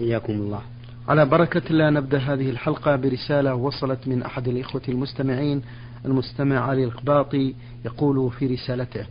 حياكم 0.00 0.32
الله. 0.32 0.60
على 1.08 1.26
بركة 1.26 1.62
الله 1.70 1.90
نبدأ 1.90 2.18
هذه 2.18 2.50
الحلقة 2.50 2.96
برسالة 2.96 3.54
وصلت 3.54 4.08
من 4.08 4.22
أحد 4.22 4.48
الإخوة 4.48 4.82
المستمعين 4.88 5.62
المستمع 6.04 6.58
علي 6.60 6.84
القباطي 6.84 7.54
يقول 7.84 8.30
في 8.30 8.46
رسالته 8.46 9.06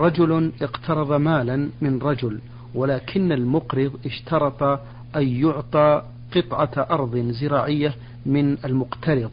رجل 0.00 0.52
اقترض 0.62 1.12
مالا 1.12 1.68
من 1.80 1.98
رجل 1.98 2.40
ولكن 2.74 3.32
المقرض 3.32 3.92
اشترط 4.06 4.62
أن 5.16 5.28
يعطى 5.28 6.02
قطعة 6.36 6.86
أرض 6.90 7.16
زراعية 7.16 7.94
من 8.26 8.58
المقترض. 8.64 9.30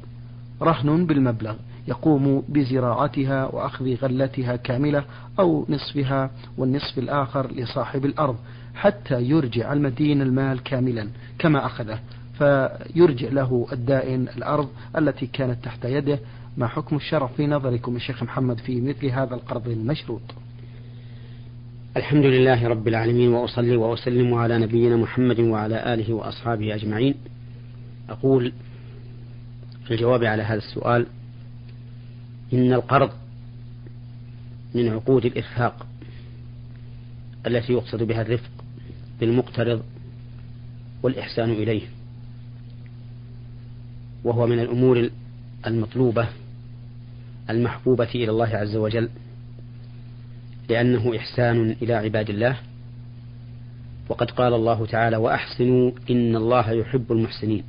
رهن 0.62 1.06
بالمبلغ 1.06 1.56
يقوم 1.88 2.44
بزراعتها 2.50 3.46
وأخذ 3.46 3.96
غلتها 3.96 4.56
كاملة 4.56 5.04
أو 5.40 5.66
نصفها 5.70 6.30
والنصف 6.58 6.98
الآخر 6.98 7.52
لصاحب 7.52 8.06
الأرض. 8.06 8.36
حتى 8.76 9.22
يرجع 9.22 9.74
المدين 9.74 10.22
المال 10.22 10.64
كاملا 10.64 11.08
كما 11.40 11.66
أخذه 11.66 12.00
فيرجع 12.38 13.30
له 13.30 13.68
الدائن 13.72 14.28
الأرض 14.38 14.70
التي 14.98 15.28
كانت 15.28 15.64
تحت 15.64 15.86
يده. 15.86 16.20
ما 16.58 16.68
حكم 16.68 16.96
الشرع 16.96 17.28
في 17.28 17.48
نظركم 17.48 17.96
الشيخ 17.96 18.24
محمد 18.24 18.58
في 18.58 18.82
مثل 18.82 19.06
هذا 19.06 19.36
القرض 19.36 19.68
المشروط؟ 19.68 20.22
الحمد 21.98 22.26
لله 22.26 22.68
رب 22.68 22.88
العالمين 22.88 23.30
وأصلي 23.30 23.76
وأسلم 23.76 24.34
على 24.34 24.58
نبينا 24.58 24.96
محمد 24.96 25.40
وعلى 25.40 25.94
آله 25.94 26.14
وأصحابه 26.14 26.76
أجمعين. 26.76 27.16
أقول 28.10 28.52
في 29.86 29.92
الجواب 29.94 30.24
على 30.24 30.44
هذا 30.44 30.58
السؤال 30.58 31.06
إن 32.54 32.74
القرض 32.74 33.10
من 34.76 34.90
عقود 34.90 35.26
الإرفاق 35.26 35.88
التي 37.48 37.74
يقصد 37.74 38.04
بها 38.04 38.22
الرفق 38.22 38.65
بالمقترض 39.20 39.84
والإحسان 41.04 41.52
إليه 41.52 41.82
وهو 44.24 44.48
من 44.48 44.60
الأمور 44.60 45.10
المطلوبة 45.68 46.28
المحبوبة 47.50 48.10
إلى 48.16 48.32
الله 48.32 48.48
عز 48.48 48.76
وجل 48.76 49.10
لأنه 50.70 51.18
إحسان 51.18 51.76
إلى 51.82 51.94
عباد 51.94 52.30
الله. 52.30 52.58
وقد 54.10 54.32
قال 54.32 54.54
الله 54.54 54.86
تعالى 54.86 55.18
وأحسنوا 55.18 55.92
إن 56.10 56.36
الله 56.36 56.72
يحب 56.72 57.12
المحسنين. 57.12 57.64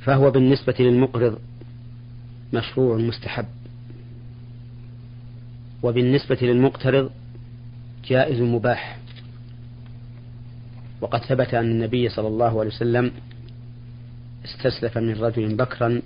فهو 0.00 0.30
بالنسبة 0.30 0.74
للمقرض 0.80 1.38
مشروع 2.52 2.96
مستحب 2.96 3.46
وبالنسبة 5.82 6.38
للمقترض 6.42 7.10
جائز 8.04 8.40
مباح. 8.40 8.98
وقد 11.00 11.24
ثبت 11.24 11.54
أن 11.54 11.70
النبي 11.70 12.08
صلى 12.08 12.28
الله 12.28 12.60
عليه 12.60 12.70
وسلم 12.70 13.12
استسلف 14.44 14.98
من 14.98 15.14
رجل 15.14 15.54
بكرا 15.54 16.02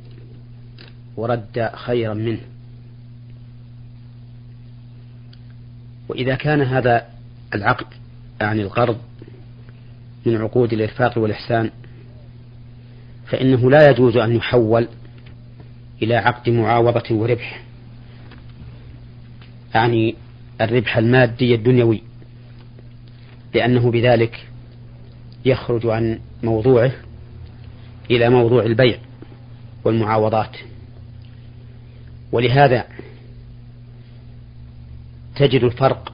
ورد 1.16 1.70
خيرا 1.74 2.14
منه. 2.14 2.40
وإذا 6.08 6.34
كان 6.34 6.62
هذا 6.62 7.06
العقد 7.54 7.86
يعني 8.40 8.62
القرض 8.62 8.98
من 10.26 10.36
عقود 10.36 10.72
الإرفاق 10.72 11.18
والإحسان 11.18 11.70
فإنه 13.26 13.70
لا 13.70 13.90
يجوز 13.90 14.16
أن 14.16 14.36
يحول 14.36 14.88
إلى 16.02 16.16
عقد 16.16 16.50
معاوضة 16.50 17.14
وربح. 17.14 17.62
يعني 19.74 20.14
الربح 20.60 20.96
المادي 20.96 21.54
الدنيوي 21.54 22.02
لأنه 23.54 23.90
بذلك 23.90 24.46
يخرج 25.44 25.86
عن 25.86 26.18
موضوعه 26.42 26.92
إلى 28.10 28.30
موضوع 28.30 28.62
البيع 28.62 28.98
والمعاوضات. 29.84 30.56
ولهذا 32.32 32.84
تجد 35.36 35.64
الفرق 35.64 36.12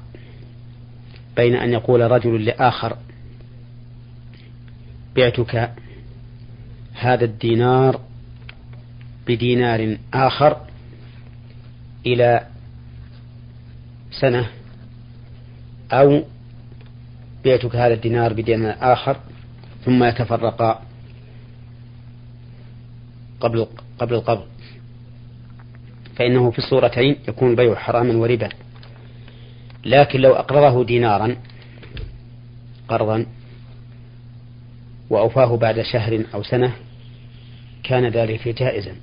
بين 1.37 1.55
أن 1.55 1.73
يقول 1.73 2.11
رجل 2.11 2.45
لآخر 2.45 2.97
بعتك 5.17 5.73
هذا 6.95 7.25
الدينار 7.25 8.01
بدينار 9.27 9.97
آخر 10.15 10.57
إلى 12.07 12.47
سنة 14.13 14.47
أو 15.93 16.23
بعتك 17.45 17.77
هذا 17.77 17.95
الدينار 17.95 18.33
بدينار 18.33 18.77
آخر 18.81 19.17
ثم 19.85 20.05
يتفرقا 20.05 20.83
قبل 23.41 23.67
قبل 23.99 24.15
القبض 24.15 24.47
فإنه 26.17 26.51
في 26.51 26.59
الصورتين 26.59 27.17
يكون 27.29 27.51
البيع 27.51 27.75
حراما 27.75 28.17
وربا. 28.17 28.49
لكن 29.85 30.21
لو 30.21 30.33
أقرضه 30.33 30.85
دينارا 30.85 31.37
قرضا 32.89 33.27
وأوفاه 35.11 35.57
بعد 35.57 35.83
شهر 35.83 36.25
أو 36.35 36.43
سنة 36.43 36.73
كان 37.83 38.09
ذلك 38.09 38.49
جائزا. 38.49 38.97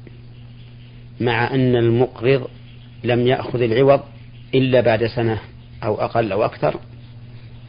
مع 1.21 1.53
أن 1.53 1.75
المقرض 1.75 2.47
لم 3.03 3.27
يأخذ 3.27 3.61
العوض 3.61 4.01
إلا 4.55 4.81
بعد 4.81 5.05
سنة 5.05 5.39
أو 5.83 5.95
أقل 5.95 6.31
أو 6.31 6.45
أكثر 6.45 6.79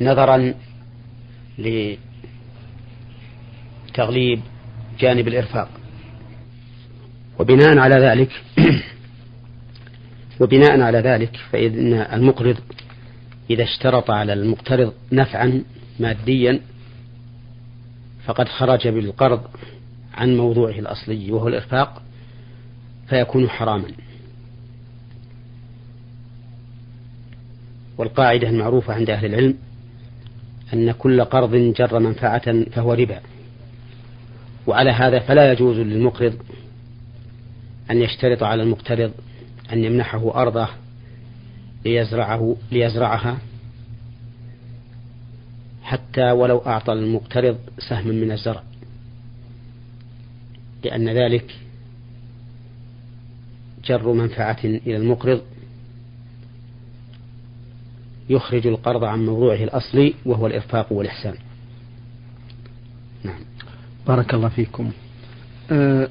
نظرا 0.00 0.54
لتغليب 3.88 4.40
جانب 5.00 5.28
الإرفاق. 5.28 5.68
وبناء 7.38 7.78
على 7.78 7.94
ذلك 7.94 8.42
وبناء 10.40 10.80
على 10.80 10.98
ذلك 10.98 11.36
فإن 11.50 11.94
المقرض 11.94 12.56
إذا 13.50 13.62
اشترط 13.62 14.10
على 14.10 14.32
المقترض 14.32 14.92
نفعا 15.12 15.62
ماديا 16.00 16.60
فقد 18.24 18.48
خرج 18.48 18.88
بالقرض 18.88 19.42
عن 20.14 20.36
موضوعه 20.36 20.78
الأصلي 20.78 21.32
وهو 21.32 21.48
الإرفاق 21.48 22.02
فيكون 23.08 23.48
حراما. 23.48 23.88
والقاعدة 28.00 28.48
المعروفة 28.48 28.94
عند 28.94 29.10
أهل 29.10 29.26
العلم 29.26 29.54
أن 30.74 30.92
كل 30.92 31.24
قرض 31.24 31.54
جر 31.54 31.98
منفعة 31.98 32.64
فهو 32.64 32.92
ربا. 32.92 33.20
وعلى 34.66 34.90
هذا 34.90 35.18
فلا 35.18 35.52
يجوز 35.52 35.76
للمقرض 35.76 36.38
أن 37.90 38.02
يشترط 38.02 38.42
على 38.42 38.62
المقترض 38.62 39.12
أن 39.72 39.84
يمنحه 39.84 40.42
أرضه 40.42 40.68
ليزرعه 41.84 42.56
ليزرعها 42.72 43.38
حتى 45.82 46.30
ولو 46.30 46.58
أعطى 46.58 46.92
المقترض 46.92 47.58
سهما 47.78 48.12
من 48.12 48.32
الزرع. 48.32 48.62
لأن 50.84 51.08
ذلك 51.08 51.56
جر 53.84 54.12
منفعة 54.12 54.58
إلى 54.64 54.96
المقرض 54.96 55.42
يخرج 58.30 58.66
القرض 58.66 59.04
عن 59.04 59.26
موضوعه 59.26 59.64
الأصلي 59.64 60.14
وهو 60.26 60.46
الإرفاق 60.46 60.92
والإحسان. 60.92 61.34
نعم. 63.24 63.40
بارك 64.06 64.34
الله 64.34 64.48
فيكم. 64.48 64.90
أه 65.70 66.08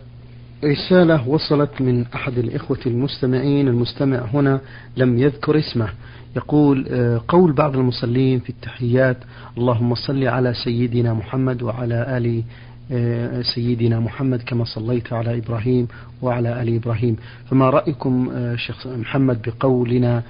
رسالة 0.63 1.27
وصلت 1.29 1.81
من 1.81 2.05
أحد 2.15 2.37
الإخوة 2.37 2.79
المستمعين 2.85 3.67
المستمع 3.67 4.17
هنا 4.33 4.61
لم 4.97 5.19
يذكر 5.19 5.59
اسمه. 5.59 5.89
يقول 6.35 6.87
أه 6.89 7.21
قول 7.27 7.53
بعض 7.53 7.75
المصلين 7.75 8.39
في 8.39 8.49
التحيات 8.49 9.17
اللهم 9.57 9.95
صل 9.95 10.23
على 10.27 10.53
سيدنا 10.53 11.13
محمد 11.13 11.61
وعلى 11.61 12.17
آل 12.17 12.43
أه 12.91 13.41
سيدنا 13.41 13.99
محمد 13.99 14.41
كما 14.41 14.65
صليت 14.65 15.13
على 15.13 15.37
إبراهيم 15.37 15.87
وعلى 16.21 16.61
آل 16.61 16.75
إبراهيم. 16.75 17.15
فما 17.49 17.69
رأيكم 17.69 18.29
أه 18.33 18.55
شيخ 18.55 18.87
محمد 18.87 19.41
بقولنا 19.41 20.23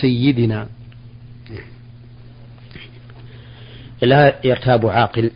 سيدنا؟ 0.00 0.66
لا 4.02 4.46
يرتاب 4.46 4.86
عاقل 4.86 5.30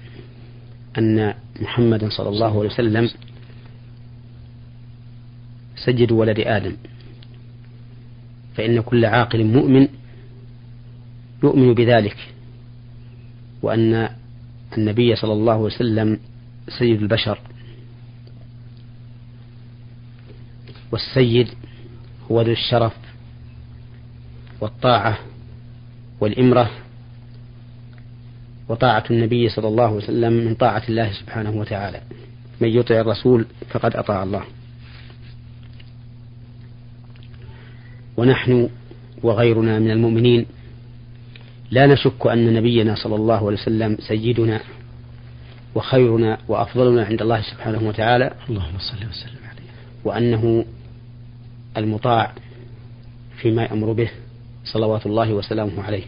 أن 0.99 1.35
محمدا 1.61 2.09
صلى 2.09 2.29
الله 2.29 2.59
عليه 2.59 2.71
وسلم 2.71 3.11
سيد 5.77 6.12
ولد 6.12 6.41
آدم. 6.41 6.77
فإن 8.57 8.81
كل 8.81 9.05
عاقل 9.05 9.45
مؤمن 9.45 9.89
يؤمن 11.43 11.75
بذلك 11.75 12.17
وأن 13.62 14.09
النبي 14.79 15.17
صلى 15.17 15.33
الله 15.33 15.53
عليه 15.53 15.62
وسلم 15.62 16.19
سيد 16.79 17.03
البشر. 17.03 17.39
والسيد 20.93 21.49
هو 22.31 22.43
ذو 22.43 22.53
الشرف 22.53 22.93
والطاعة 24.61 25.19
والإمرة 26.21 26.71
وطاعة 28.69 29.05
النبي 29.11 29.49
صلى 29.49 29.69
الله 29.69 29.85
عليه 29.85 29.97
وسلم 29.97 30.33
من 30.33 30.55
طاعة 30.55 30.83
الله 30.89 31.13
سبحانه 31.13 31.51
وتعالى. 31.51 32.01
من 32.61 32.69
يطع 32.69 33.01
الرسول 33.01 33.47
فقد 33.71 33.97
أطاع 33.97 34.23
الله. 34.23 34.43
ونحن 38.17 38.69
وغيرنا 39.23 39.79
من 39.79 39.91
المؤمنين 39.91 40.47
لا 41.71 41.87
نشك 41.87 42.27
أن 42.27 42.55
نبينا 42.55 42.95
صلى 42.95 43.15
الله 43.15 43.37
عليه 43.37 43.57
وسلم 43.57 43.97
سيدنا 44.01 44.61
وخيرنا 45.75 46.39
وأفضلنا 46.49 47.05
عند 47.05 47.23
الله 47.23 47.41
سبحانه 47.41 47.89
وتعالى. 47.89 48.35
اللهم 48.51 48.79
صل 48.79 49.09
وسلم 49.09 49.41
عليه. 49.51 49.71
وأنه 50.05 50.65
المطاع 51.77 52.33
فيما 53.37 53.63
يأمر 53.63 53.93
به. 53.93 54.11
صلوات 54.73 55.07
الله 55.07 55.33
وسلامه 55.33 55.83
عليه. 55.83 56.05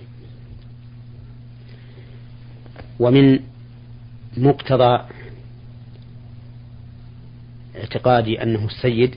ومن 3.00 3.40
مقتضى 4.36 5.04
اعتقادي 7.76 8.42
أنه 8.42 8.64
السيد 8.64 9.16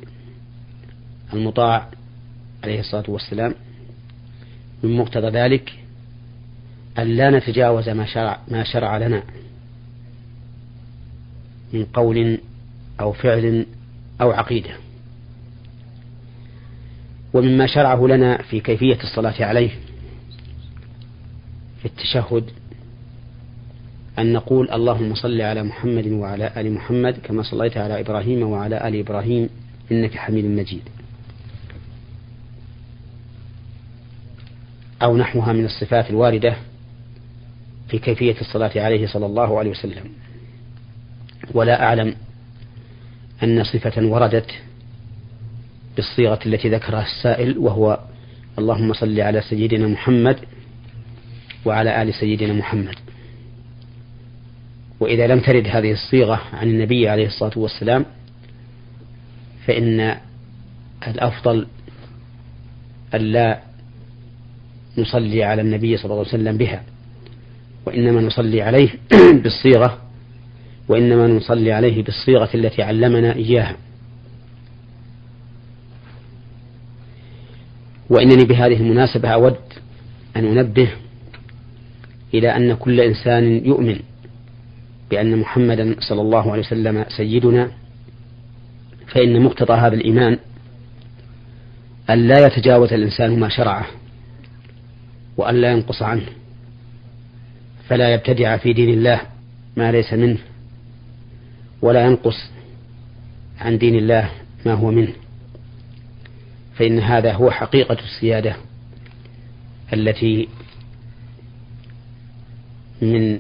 المطاع 1.33 1.89
عليه 2.63 2.79
الصلاة 2.79 3.03
والسلام 3.07 3.55
من 4.83 4.97
مقتضى 4.97 5.27
ذلك 5.27 5.73
أن 6.97 7.07
لا 7.07 7.29
نتجاوز 7.29 7.89
ما 7.89 8.05
شرع, 8.05 8.39
ما 8.47 8.63
شرع 8.63 8.97
لنا 8.97 9.23
من 11.73 11.85
قول 11.85 12.37
أو 12.99 13.13
فعل 13.13 13.65
أو 14.21 14.31
عقيدة. 14.31 14.84
ومما 17.35 17.67
شرعه 17.67 18.07
لنا 18.07 18.37
في 18.37 18.59
كيفية 18.59 18.97
الصلاة 19.03 19.45
عليه 19.45 19.69
في 21.79 21.85
التشهد 21.85 22.51
أن 24.19 24.33
نقول 24.33 24.71
اللهم 24.71 25.15
صل 25.15 25.41
على 25.41 25.63
محمد 25.63 26.07
وعلى 26.07 26.51
آل 26.57 26.73
محمد 26.73 27.17
كما 27.23 27.43
صليت 27.43 27.77
على 27.77 27.99
إبراهيم 27.99 28.43
وعلى 28.43 28.87
آل 28.87 28.99
إبراهيم 28.99 29.49
إنك 29.91 30.17
حميد 30.17 30.45
مجيد. 30.45 30.81
أو 35.01 35.17
نحوها 35.17 35.53
من 35.53 35.65
الصفات 35.65 36.09
الواردة 36.09 36.55
في 37.87 37.99
كيفية 37.99 38.35
الصلاة 38.41 38.71
عليه 38.75 39.07
صلى 39.07 39.25
الله 39.25 39.59
عليه 39.59 39.71
وسلم. 39.71 40.03
ولا 41.53 41.83
أعلم 41.83 42.15
أن 43.43 43.63
صفة 43.63 44.05
وردت 44.05 44.51
بالصيغة 45.95 46.39
التي 46.45 46.69
ذكرها 46.69 47.05
السائل 47.05 47.57
وهو 47.57 47.99
اللهم 48.59 48.93
صل 48.93 49.19
على 49.19 49.41
سيدنا 49.41 49.87
محمد 49.87 50.39
وعلى 51.65 52.01
آل 52.01 52.13
سيدنا 52.13 52.53
محمد. 52.53 52.95
وإذا 54.99 55.27
لم 55.27 55.39
ترد 55.39 55.67
هذه 55.67 55.91
الصيغة 55.91 56.41
عن 56.53 56.67
النبي 56.69 57.09
عليه 57.09 57.25
الصلاة 57.25 57.51
والسلام 57.55 58.05
فإن 59.67 60.15
الأفضل 61.07 61.67
ألا 63.13 63.59
نصلي 64.97 65.43
على 65.43 65.61
النبي 65.61 65.97
صلى 65.97 66.05
الله 66.05 66.17
عليه 66.17 66.27
وسلم 66.27 66.57
بها 66.57 66.83
وإنما 67.85 68.21
نصلي 68.21 68.61
عليه 68.61 68.89
بالصيغة 69.43 70.01
وإنما 70.87 71.27
نصلي 71.27 71.71
عليه 71.71 72.03
بالصيغة 72.03 72.49
التي 72.55 72.83
علمنا 72.83 73.35
إياها. 73.35 73.75
وإنني 78.09 78.45
بهذه 78.45 78.77
المناسبة 78.77 79.29
أود 79.29 79.57
أن 80.35 80.45
أنبه 80.45 80.89
إلى 82.33 82.55
أن 82.55 82.73
كل 82.73 83.01
إنسان 83.01 83.65
يؤمن 83.65 83.99
بأن 85.11 85.37
محمدا 85.37 85.95
صلى 85.99 86.21
الله 86.21 86.51
عليه 86.51 86.61
وسلم 86.61 87.05
سيدنا 87.17 87.71
فإن 89.07 89.41
مقتضى 89.41 89.73
هذا 89.73 89.95
الإيمان 89.95 90.37
أن 92.09 92.27
لا 92.27 92.45
يتجاوز 92.45 92.93
الإنسان 92.93 93.39
ما 93.39 93.49
شرعه 93.49 93.87
وأن 95.37 95.55
لا 95.55 95.71
ينقص 95.71 96.01
عنه 96.01 96.25
فلا 97.87 98.13
يبتدع 98.13 98.57
في 98.57 98.73
دين 98.73 98.89
الله 98.89 99.21
ما 99.77 99.91
ليس 99.91 100.13
منه 100.13 100.37
ولا 101.81 102.05
ينقص 102.05 102.49
عن 103.59 103.77
دين 103.77 103.95
الله 103.95 104.29
ما 104.65 104.73
هو 104.73 104.91
منه. 104.91 105.13
فإن 106.77 106.99
هذا 106.99 107.33
هو 107.33 107.51
حقيقة 107.51 107.97
السيادة 108.03 108.55
التي 109.93 110.49
من 113.01 113.39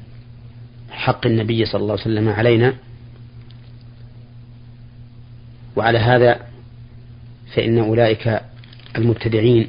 حق 0.89 1.25
النبي 1.25 1.65
صلى 1.65 1.81
الله 1.81 1.91
عليه 1.91 2.01
وسلم 2.01 2.29
علينا. 2.29 2.73
وعلى 5.75 5.97
هذا 5.99 6.39
فإن 7.55 7.79
أولئك 7.79 8.41
المبتدعين 8.97 9.67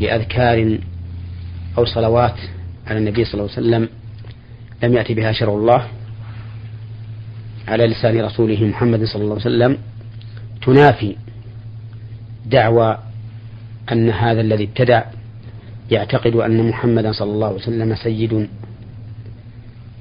لأذكار 0.00 0.78
أو 1.78 1.84
صلوات 1.84 2.36
على 2.86 2.98
النبي 2.98 3.24
صلى 3.24 3.34
الله 3.34 3.52
عليه 3.56 3.66
وسلم 3.66 3.88
لم 4.82 4.94
يأتي 4.94 5.14
بها 5.14 5.32
شرع 5.32 5.54
الله 5.54 5.88
على 7.68 7.86
لسان 7.86 8.20
رسوله 8.20 8.64
محمد 8.64 9.04
صلى 9.04 9.22
الله 9.22 9.32
عليه 9.32 9.42
وسلم 9.42 9.78
تنافي 10.66 11.16
دعوى 12.46 12.98
أن 13.92 14.10
هذا 14.10 14.40
الذي 14.40 14.64
ابتدع 14.64 15.04
يعتقد 15.90 16.36
أن 16.36 16.68
محمدا 16.68 17.12
صلى 17.12 17.32
الله 17.32 17.46
عليه 17.46 17.56
وسلم 17.56 17.94
سيد 17.94 18.48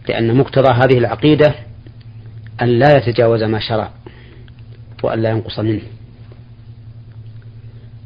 لأن 0.09 0.37
مقتضى 0.37 0.73
هذه 0.73 0.97
العقيدة 0.97 1.55
أن 2.61 2.67
لا 2.67 2.97
يتجاوز 2.97 3.43
ما 3.43 3.59
شرع 3.59 3.91
وأن 5.03 5.21
لا 5.21 5.29
ينقص 5.29 5.59
منه. 5.59 5.81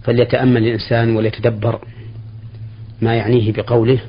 فليتأمل 0.03 0.67
الإنسان 0.67 1.15
وليتدبر 1.15 1.87
ما 3.01 3.15
يعنيه 3.15 3.51
بقوله 3.51 3.99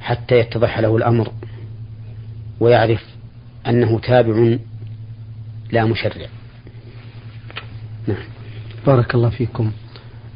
حتى 0.00 0.38
يتضح 0.38 0.78
له 0.78 0.96
الأمر 0.96 1.32
ويعرف 2.60 3.04
أنه 3.66 3.98
تابع 3.98 4.56
لا 5.72 5.84
مشرع. 5.84 6.26
نعم. 8.06 8.33
بارك 8.86 9.14
الله 9.14 9.28
فيكم. 9.28 9.70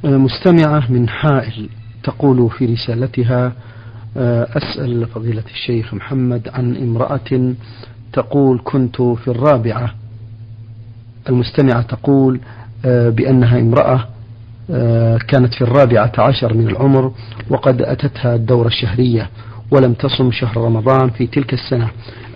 مستمعة 0.05 0.93
من 0.93 1.09
حائل 1.09 1.69
تقول 2.03 2.51
في 2.51 2.67
رسالتها 2.67 3.53
أسأل 4.57 5.07
فضيلة 5.07 5.43
الشيخ 5.51 5.95
محمد 5.95 6.49
عن 6.55 6.77
امرأة 6.77 7.55
تقول 8.13 8.61
كنت 8.65 9.03
في 9.03 9.29
الرابعة. 9.29 9.95
المستمعة 11.29 11.83
تقول 11.83 12.41
بأنها 12.85 13.61
امرأة 13.61 14.09
كانت 15.19 15.55
في 15.55 15.63
الرابعة 15.63 16.13
عشر 16.19 16.55
من 16.55 16.69
العمر 16.69 17.13
وقد 17.51 17.83
أتتها 17.83 18.35
الدورة 18.35 18.67
الشهرية 18.67 19.31
ولم 19.71 19.93
تصم 19.93 20.31
شهر 20.33 20.57
رمضان 20.57 21.11
في 21.11 21.27
تلك 21.27 21.53
السنة. 21.55 21.89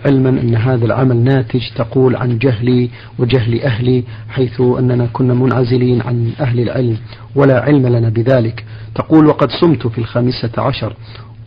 علما 0.05 0.29
أن 0.29 0.55
هذا 0.55 0.85
العمل 0.85 1.17
ناتج 1.17 1.61
تقول 1.75 2.15
عن 2.15 2.37
جهلي 2.37 2.89
وجهل 3.19 3.61
أهلي 3.61 4.03
حيث 4.29 4.61
أننا 4.61 5.07
كنا 5.13 5.33
منعزلين 5.33 6.01
عن 6.01 6.31
أهل 6.39 6.59
العلم 6.59 6.97
ولا 7.35 7.59
علم 7.61 7.87
لنا 7.87 8.09
بذلك. 8.09 8.65
تقول 8.95 9.25
وقد 9.25 9.51
صمت 9.61 9.87
في 9.87 9.97
الخامسة 9.97 10.51
عشر 10.57 10.95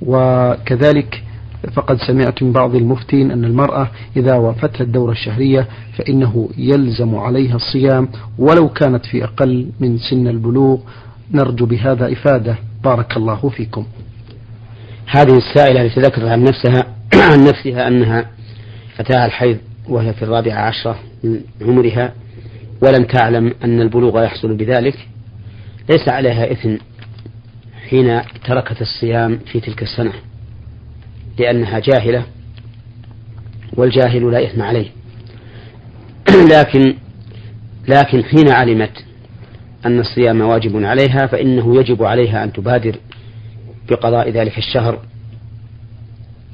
وكذلك 0.03 1.23
فقد 1.75 1.99
سمعت 2.07 2.43
من 2.43 2.53
بعض 2.53 2.75
المفتين 2.75 3.31
أن 3.31 3.45
المرأة 3.45 3.89
إذا 4.17 4.35
وافتها 4.35 4.85
الدورة 4.85 5.13
الشهرية 5.13 5.69
فإنه 5.99 6.49
يلزم 6.59 7.15
عليها 7.15 7.57
الصيام 7.57 8.09
ولو 8.39 8.69
كانت 8.69 9.07
في 9.07 9.25
أقل 9.25 9.69
من 9.81 9.99
سن 9.99 10.29
البلوغ. 10.29 10.79
نرجو 11.35 11.67
بهذا 11.67 12.13
إفادة. 12.13 12.57
بارك 12.85 13.17
الله 13.17 13.49
فيكم. 13.49 13.85
هذه 15.07 15.37
السائلة 15.39 15.83
التي 15.83 16.01
ذكرت 16.01 16.25
عن 16.25 16.45
نفسها 16.45 16.87
عن 17.15 17.45
نفسها 17.45 17.89
أنها 17.89 18.36
فتاة 18.99 19.26
الحيض 19.26 19.59
وهي 19.88 20.12
في 20.12 20.23
الرابعة 20.23 20.61
عشرة 20.61 20.99
من 21.25 21.41
عمرها 21.62 22.15
ولم 22.83 23.05
تعلم 23.05 23.55
أن 23.65 23.81
البلوغ 23.81 24.25
يحصل 24.25 24.57
بذلك 24.57 25.09
ليس 25.91 26.09
عليها 26.09 26.53
إثم 26.53 26.76
حين 27.88 28.21
تركت 28.45 28.83
الصيام 28.83 29.38
في 29.53 29.61
تلك 29.61 29.83
السنة 29.83 30.12
لأنها 31.38 31.79
جاهلة 31.79 32.25
والجاهل 33.73 34.33
لا 34.33 34.45
إثم 34.45 34.62
عليه. 34.62 34.88
لكن 36.55 36.95
لكن 37.88 38.25
حين 38.25 38.53
علمت 38.53 39.05
أن 39.87 40.00
الصيام 40.00 40.41
واجب 40.41 40.85
عليها 40.85 41.26
فإنه 41.26 41.76
يجب 41.81 42.03
عليها 42.03 42.45
أن 42.45 42.53
تبادر 42.53 42.97
بقضاء 43.88 44.31
ذلك 44.31 44.59
الشهر 44.59 44.99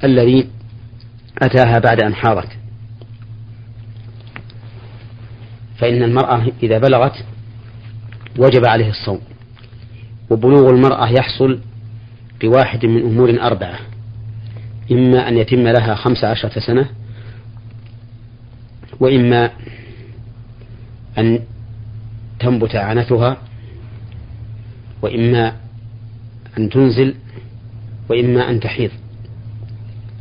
الذي 0.03 0.47
أتاها 1.41 1.79
بعد 1.79 2.03
أن 2.03 2.15
حاضت 2.15 2.49
فإن 5.77 6.03
المرأة 6.03 6.51
إذا 6.63 6.77
بلغت 6.77 7.25
وجب 8.37 8.65
عليه 8.65 8.89
الصوم. 8.89 9.19
وبلوغ 10.29 10.69
المرأة 10.69 11.09
يحصل 11.09 11.59
بواحد 12.41 12.85
من 12.85 13.01
أمور 13.01 13.41
أربعة. 13.41 13.79
إما 14.91 15.27
أن 15.27 15.37
يتم 15.37 15.67
لها 15.67 15.95
خمس 15.95 16.23
عشرة 16.23 16.59
سنة 16.59 16.89
وإما 18.99 19.49
أن 21.17 21.39
تنبت 22.39 22.75
عنتها 22.75 23.37
وإما 25.01 25.53
أن 26.57 26.69
تنزل 26.69 27.15
وإما 28.09 28.49
أن 28.49 28.59
تحيض. 28.59 28.91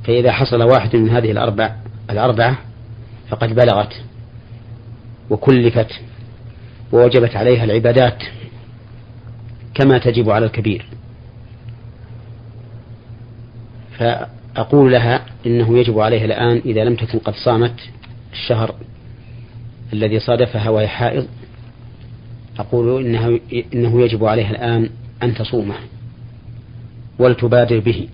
فإذا 0.05 0.33
حصل 0.33 0.63
واحد 0.63 0.97
من 0.97 1.11
هذه 1.11 1.31
الأربع 1.31 1.77
الأربعة 2.11 2.59
فقد 3.29 3.55
بلغت 3.55 4.03
وكلفت 5.31 6.01
ووجبت 6.93 7.37
عليها 7.37 7.65
العبادات 7.65 8.23
كما 9.75 9.99
تجب 9.99 10.31
على 10.31 10.47
الكبير. 10.47 10.87
فأقول 13.99 14.93
لها 14.93 15.25
إنه 15.47 15.79
يجب 15.79 15.99
عليها 15.99 16.25
الآن 16.25 16.63
إذا 16.65 16.85
لم 16.85 16.97
تكن 16.97 17.19
قد 17.19 17.35
صامت 17.35 17.81
الشهر 18.33 18.75
الذي 19.93 20.21
صادفها 20.21 20.71
وهي 20.71 20.89
حائض 20.89 21.27
أقول 22.59 23.07
إنه, 23.07 23.41
إنه 23.75 24.03
يجب 24.03 24.25
عليها 24.25 24.51
الآن 24.51 24.91
أن 25.23 25.35
تصومه 25.35 25.77
ولتبادر 27.19 27.79
به. 27.79 28.09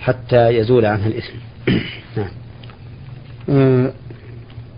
حتى 0.00 0.48
يزول 0.48 0.86
عنها 0.86 1.06
الإثم 1.06 1.34
نعم. 2.16 2.30
آه 3.48 3.92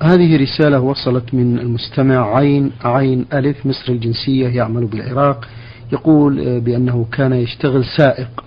هذه 0.03 0.43
رسالة 0.43 0.81
وصلت 0.81 1.35
من 1.35 1.59
المستمع 1.59 2.37
عين 2.37 2.73
عين 2.85 3.27
ألف 3.33 3.67
مصر 3.67 3.93
الجنسية 3.93 4.49
يعمل 4.49 4.87
بالعراق 4.87 5.49
يقول 5.93 6.49
آه 6.49 6.59
بأنه 6.59 7.07
كان 7.13 7.33
يشتغل 7.33 7.85
سائق 7.85 8.45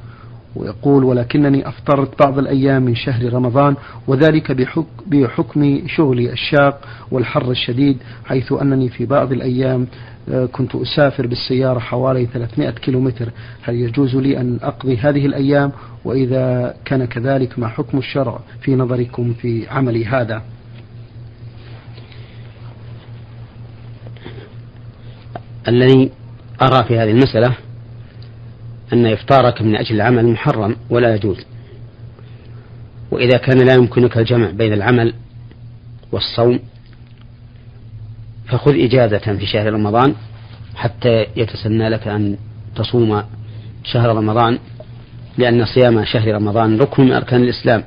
ويقول 0.55 1.03
ولكنني 1.03 1.67
أفطرت 1.67 2.23
بعض 2.23 2.39
الأيام 2.39 2.83
من 2.83 2.95
شهر 2.95 3.33
رمضان 3.33 3.75
وذلك 4.07 4.51
بحكم 5.07 5.87
شغلي 5.87 6.31
الشاق 6.31 6.81
والحر 7.11 7.51
الشديد 7.51 7.97
حيث 8.25 8.53
أنني 8.53 8.89
في 8.89 9.05
بعض 9.05 9.31
الأيام 9.31 9.87
آه، 10.29 10.45
كنت 10.45 10.75
أسافر 10.75 11.27
بالسيارة 11.27 11.79
حوالي 11.79 12.25
300 12.25 12.69
كيلومتر. 12.69 13.29
هل 13.61 13.75
يجوز 13.75 14.15
لي 14.15 14.41
أن 14.41 14.59
أقضي 14.61 14.97
هذه 14.97 15.25
الأيام؟ 15.25 15.71
وإذا 16.05 16.75
كان 16.85 17.05
كذلك 17.05 17.59
ما 17.59 17.67
حكم 17.67 17.97
الشرع 17.97 18.39
في 18.61 18.75
نظركم 18.75 19.33
في 19.33 19.67
عملي 19.69 20.05
هذا؟ 20.05 20.41
الذي 25.67 26.11
أرى 26.61 26.83
في 26.87 26.97
هذه 26.97 27.11
المسألة 27.11 27.64
أن 28.93 29.05
إفطارك 29.05 29.61
من 29.61 29.75
أجل 29.75 29.95
العمل 29.95 30.27
محرم 30.27 30.75
ولا 30.89 31.15
يجوز. 31.15 31.45
وإذا 33.11 33.37
كان 33.37 33.65
لا 33.65 33.73
يمكنك 33.73 34.17
الجمع 34.17 34.51
بين 34.51 34.73
العمل 34.73 35.13
والصوم 36.11 36.59
فخذ 38.47 38.75
إجازة 38.75 39.37
في 39.37 39.45
شهر 39.45 39.73
رمضان 39.73 40.15
حتى 40.75 41.25
يتسنى 41.35 41.89
لك 41.89 42.07
أن 42.07 42.37
تصوم 42.75 43.23
شهر 43.83 44.15
رمضان 44.15 44.59
لأن 45.37 45.65
صيام 45.65 46.05
شهر 46.05 46.35
رمضان 46.35 46.79
ركن 46.79 47.03
من 47.03 47.11
أركان 47.11 47.43
الإسلام 47.43 47.83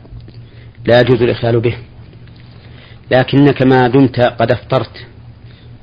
لا 0.86 1.00
يجوز 1.00 1.22
الإخلال 1.22 1.60
به. 1.60 1.76
لكنك 3.10 3.62
ما 3.62 3.88
دمت 3.88 4.20
قد 4.20 4.50
أفطرت 4.50 5.06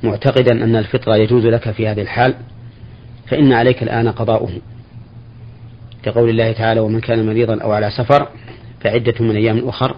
معتقدا 0.04 0.64
أن 0.64 0.76
الفطر 0.76 1.16
يجوز 1.16 1.46
لك 1.46 1.72
في 1.72 1.88
هذه 1.88 2.02
الحال 2.02 2.34
فإن 3.28 3.54
عليك 3.54 3.84
الآن 3.84 4.08
قضاؤه. 4.08 4.50
كقول 6.06 6.30
الله 6.30 6.52
تعالى 6.52 6.80
ومن 6.80 7.00
كان 7.00 7.26
مريضا 7.26 7.62
أو 7.62 7.72
على 7.72 7.92
سفر 7.92 8.28
فعدة 8.82 9.14
من 9.20 9.36
أيام 9.36 9.70
أخر 9.70 9.96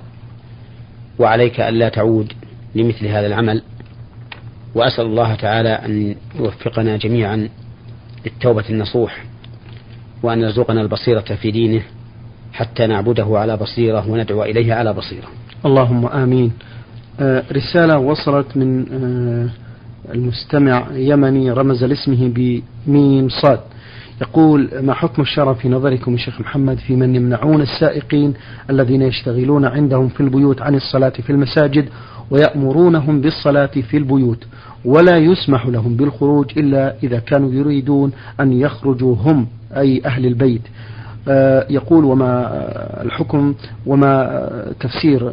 وعليك 1.19 1.59
ألا 1.59 1.89
تعود 1.89 2.33
لمثل 2.75 3.07
هذا 3.07 3.27
العمل. 3.27 3.61
وأسأل 4.75 5.05
الله 5.05 5.35
تعالى 5.35 5.69
أن 5.69 6.15
يوفقنا 6.39 6.97
جميعا 6.97 7.49
للتوبة 8.25 8.63
النصوح 8.69 9.23
وأن 10.23 10.41
يرزقنا 10.41 10.81
البصيرة 10.81 11.35
في 11.41 11.51
دينه 11.51 11.81
حتى 12.53 12.87
نعبده 12.87 13.27
على 13.31 13.57
بصيرة 13.57 14.09
وندعو 14.09 14.43
إليه 14.43 14.73
على 14.73 14.93
بصيرة. 14.93 15.27
اللهم 15.65 16.05
آمين. 16.05 16.51
آه 17.19 17.43
رسالة 17.51 17.97
وصلت 17.97 18.57
من 18.57 18.85
آه 18.91 19.49
المستمع 20.13 20.87
يمني 20.91 21.51
رمز 21.51 21.83
لاسمه 21.83 22.31
بميم 22.35 23.29
صاد. 23.29 23.59
يقول 24.21 24.69
ما 24.81 24.93
حكم 24.93 25.21
الشرع 25.21 25.53
في 25.53 25.69
نظركم 25.69 26.11
يا 26.11 26.17
شيخ 26.17 26.41
محمد 26.41 26.77
في 26.77 26.95
من 26.95 27.15
يمنعون 27.15 27.61
السائقين 27.61 28.33
الذين 28.69 29.01
يشتغلون 29.01 29.65
عندهم 29.65 30.07
في 30.07 30.21
البيوت 30.21 30.61
عن 30.61 30.75
الصلاة 30.75 31.09
في 31.09 31.29
المساجد 31.29 31.85
ويأمرونهم 32.31 33.21
بالصلاة 33.21 33.65
في 33.65 33.97
البيوت 33.97 34.43
ولا 34.85 35.17
يسمح 35.17 35.67
لهم 35.67 35.95
بالخروج 35.95 36.45
إلا 36.57 36.95
إذا 37.03 37.19
كانوا 37.19 37.51
يريدون 37.53 38.11
أن 38.39 38.53
يخرجوا 38.53 39.15
هم 39.15 39.47
أي 39.77 40.01
أهل 40.05 40.25
البيت. 40.25 40.61
آه، 41.29 41.67
يقول 41.69 42.05
وما 42.05 42.51
الحكم 43.03 43.53
وما 43.85 44.41
تفسير 44.79 45.31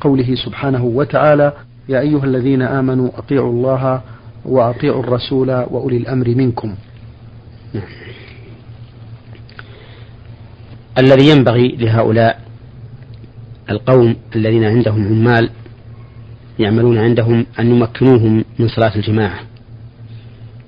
قوله 0.00 0.34
سبحانه 0.34 0.84
وتعالى 0.84 1.52
يا 1.88 2.00
أيها 2.00 2.24
الذين 2.24 2.62
آمنوا 2.62 3.08
أطيعوا 3.18 3.52
الله 3.52 4.00
وأطيعوا 4.44 5.02
الرسول 5.02 5.50
وأولي 5.50 5.96
الأمر 5.96 6.28
منكم. 6.28 6.74
الذي 10.98 11.28
ينبغي 11.28 11.68
لهؤلاء 11.68 12.40
القوم 13.70 14.16
الذين 14.36 14.64
عندهم 14.64 15.06
عمال 15.06 15.50
يعملون 16.58 16.98
عندهم 16.98 17.46
أن 17.58 17.70
يمكنوهم 17.70 18.44
من 18.58 18.68
صلاة 18.68 18.96
الجماعة 18.96 19.40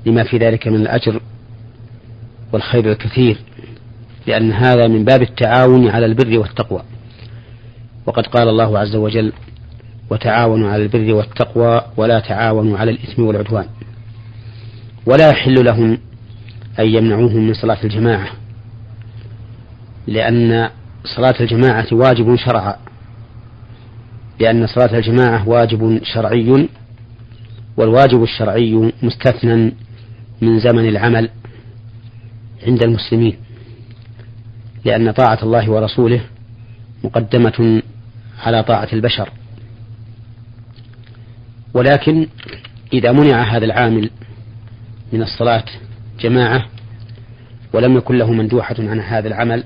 لما 0.07 0.25
في 0.25 0.37
ذلك 0.37 0.69
من 0.69 0.77
الأجر 0.77 1.21
والخير 2.53 2.93
الكثير 2.93 3.37
لأن 4.27 4.53
هذا 4.53 4.89
من 4.89 5.05
باب 5.05 5.23
التعاون 5.23 5.89
على 5.89 6.07
البر 6.07 6.39
والتقوى. 6.39 6.83
وقد 8.07 8.27
قال 8.27 8.49
الله 8.49 8.79
عز 8.79 8.97
وجل 8.97 9.33
وتعاونوا 10.11 10.71
على 10.71 10.83
البر 10.83 11.15
والتقوى 11.15 11.83
ولا 11.97 12.21
تعاونوا 12.21 12.79
على 12.79 12.91
الإثم 12.91 13.23
والعدوان 13.23 13.67
ولا 15.07 15.31
يحل 15.31 15.65
لهم 15.65 15.99
أن 16.79 16.89
يمنعوهم 16.89 17.47
من 17.47 17.55
صلاة 17.55 17.79
الجماعة 17.85 18.29
لأن 20.07 20.71
صلاة 21.05 21.35
الجماعة 21.41 21.87
واجب 21.93 22.37
شرعا 22.37 22.77
لأن 24.41 24.67
صلاة 24.67 24.99
الجماعة 24.99 25.49
واجب 25.49 26.01
شرعي 26.05 26.69
والواجب 27.77 28.23
الشرعي 28.23 28.93
مستثنى 29.03 29.73
من 30.41 30.61
زمن 30.61 30.89
العمل 30.89 31.31
عند 32.67 32.83
المسلمين 32.83 33.37
لأن 34.85 35.11
طاعة 35.11 35.39
الله 35.43 35.71
ورسوله 35.71 36.21
مقدمة 37.05 37.83
على 38.43 38.63
طاعة 38.63 38.89
البشر. 38.93 39.31
ولكن 41.75 42.27
إذا 42.93 43.13
منع 43.13 43.43
هذا 43.43 43.65
العامل 43.65 44.11
من 45.13 45.23
الصلاة 45.23 45.65
جماعة 46.21 46.67
ولم 47.73 47.97
يكن 47.97 48.19
له 48.19 48.33
مندوحة 48.33 48.77
عن 48.79 49.01
هذا 49.01 49.29
العمل 49.29 49.65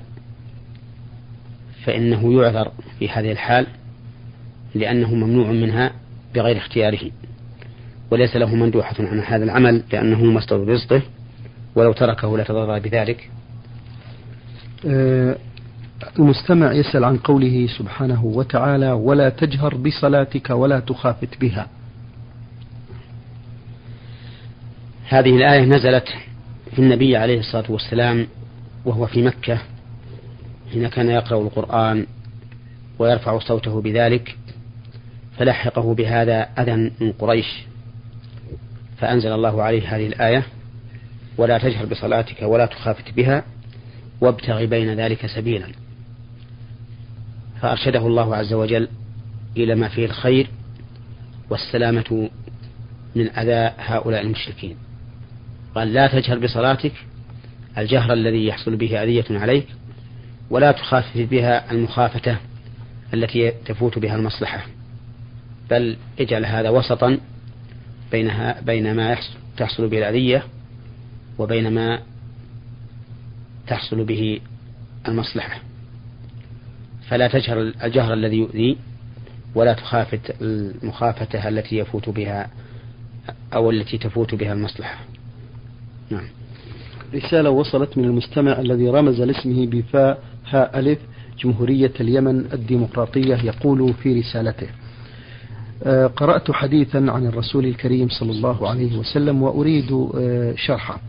فإنه 1.85 2.33
يعذر 2.33 2.71
في 2.99 3.09
هذه 3.09 3.31
الحال 3.31 3.67
لأنه 4.75 5.15
ممنوع 5.15 5.51
منها 5.51 5.91
بغير 6.35 6.57
اختياره 6.57 7.11
وليس 8.11 8.35
له 8.35 8.55
مندوحة 8.55 8.95
عن 8.99 9.19
هذا 9.19 9.43
العمل 9.43 9.83
لأنه 9.91 10.25
مصدر 10.25 10.67
رزقه 10.67 11.01
ولو 11.75 11.93
تركه 11.93 12.37
لتضرر 12.37 12.79
بذلك. 12.79 13.29
آه، 14.85 15.35
المستمع 16.19 16.73
يسأل 16.73 17.03
عن 17.03 17.17
قوله 17.17 17.67
سبحانه 17.77 18.25
وتعالى 18.25 18.91
ولا 18.91 19.29
تجهر 19.29 19.75
بصلاتك 19.75 20.49
ولا 20.49 20.79
تخافت 20.79 21.41
بها. 21.41 21.67
هذه 25.07 25.35
الآية 25.35 25.65
نزلت 25.65 26.07
في 26.71 26.79
النبي 26.79 27.17
عليه 27.17 27.39
الصلاة 27.39 27.71
والسلام 27.71 28.27
وهو 28.85 29.07
في 29.07 29.21
مكة 29.21 29.61
حين 30.71 30.87
كان 30.87 31.09
يقرأ 31.09 31.41
القرآن 31.41 32.05
ويرفع 32.99 33.39
صوته 33.39 33.81
بذلك 33.81 34.37
فلحقه 35.37 35.93
بهذا 35.93 36.41
أذى 36.41 36.75
من 36.75 37.11
قريش. 37.11 37.63
فأنزل 38.97 39.31
الله 39.31 39.63
عليه 39.63 39.95
هذه 39.95 40.07
الآية 40.07 40.43
ولا 41.37 41.57
تجهر 41.57 41.85
بصلاتك 41.85 42.41
ولا 42.41 42.65
تخافت 42.65 43.13
بها 43.13 43.43
وابتغ 44.21 44.65
بين 44.65 44.93
ذلك 44.93 45.25
سبيلا 45.25 45.67
فأرشده 47.61 48.07
الله 48.07 48.35
عز 48.35 48.53
وجل 48.53 48.87
إلى 49.57 49.75
ما 49.75 49.87
فيه 49.87 50.05
الخير 50.05 50.47
والسلامة 51.49 52.29
من 53.15 53.29
أذى 53.29 53.73
هؤلاء 53.77 54.21
المشركين. 54.21 54.77
قال 55.75 55.93
لا 55.93 56.07
تجهر 56.07 56.39
بصلاتك 56.39 56.93
الجهر 57.77 58.13
الذي 58.13 58.47
يحصل 58.47 58.75
به 58.75 59.03
أذية 59.03 59.25
عليك 59.29 59.67
ولا 60.49 60.71
تخافت 60.71 61.17
بها 61.17 61.71
المخافتة 61.71 62.37
التي 63.13 63.51
تفوت 63.65 63.99
بها 63.99 64.15
المصلحة. 64.15 64.65
بل 65.69 65.97
اجعل 66.19 66.45
هذا 66.45 66.69
وسطا 66.69 67.17
بينها 68.11 68.61
بين 68.61 68.95
ما 68.95 69.17
تحصل 69.57 69.87
به 69.87 69.97
الأذية 69.97 70.43
وبين 71.39 71.73
ما 71.73 71.99
تحصل 73.67 74.03
به 74.03 74.39
المصلحة. 75.07 75.61
فلا 77.07 77.27
تجهر 77.27 77.61
الجهر 77.83 78.13
الذي 78.13 78.37
يؤذي 78.37 78.77
ولا 79.55 79.73
تخافت 79.73 80.35
المخافة 80.41 81.49
التي 81.49 81.77
يفوت 81.77 82.09
بها 82.09 82.49
أو 83.53 83.71
التي 83.71 83.97
تفوت 83.97 84.35
بها 84.35 84.53
المصلحة. 84.53 85.10
نعم 86.11 86.27
رسالة 87.15 87.49
وصلت 87.49 87.97
من 87.97 88.03
المستمع 88.03 88.59
الذي 88.59 88.89
رمز 88.89 89.21
لاسمه 89.21 89.67
بفاء 89.67 90.23
هاء 90.49 90.79
ألف 90.79 90.99
جمهورية 91.39 91.91
اليمن 91.99 92.45
الديمقراطية 92.53 93.35
يقول 93.35 93.93
في 93.93 94.19
رسالته 94.19 94.67
آه، 95.83 96.07
قرأت 96.07 96.51
حديثا 96.51 96.97
عن 96.97 97.25
الرسول 97.27 97.65
الكريم 97.65 98.09
صلى 98.09 98.31
الله 98.31 98.69
عليه 98.69 98.97
وسلم 98.97 99.43
وأريد 99.43 100.09
آه، 100.15 100.53
شرحه 100.55 100.99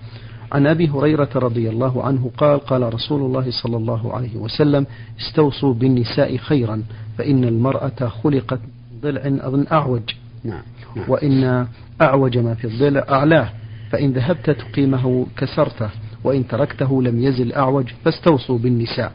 عن 0.52 0.66
أبي 0.66 0.88
هريرة 0.88 1.28
رضي 1.35 1.68
الله 1.71 2.02
عنه 2.02 2.30
قال 2.38 2.61
قال 2.61 2.94
رسول 2.94 3.21
الله 3.21 3.50
صلى 3.50 3.76
الله 3.76 4.14
عليه 4.14 4.37
وسلم 4.37 4.87
استوصوا 5.21 5.75
بالنساء 5.75 6.37
خيرا 6.37 6.82
فإن 7.18 7.44
المرأة 7.44 8.09
خلقت 8.23 8.61
ضلع 9.02 9.32
أعوج 9.73 10.02
نعم. 10.44 10.62
نعم. 10.97 11.11
وإن 11.11 11.66
أعوج 12.02 12.38
ما 12.38 12.54
في 12.54 12.66
الضلع 12.66 13.04
أعلاه 13.11 13.49
فإن 13.92 14.12
ذهبت 14.12 14.50
تقيمه 14.50 15.26
كسرته 15.37 15.90
وإن 16.25 16.49
تركته 16.49 17.02
لم 17.02 17.25
يزل 17.25 17.52
أعوج 17.52 17.92
فاستوصوا 18.04 18.58
بالنساء. 18.58 19.12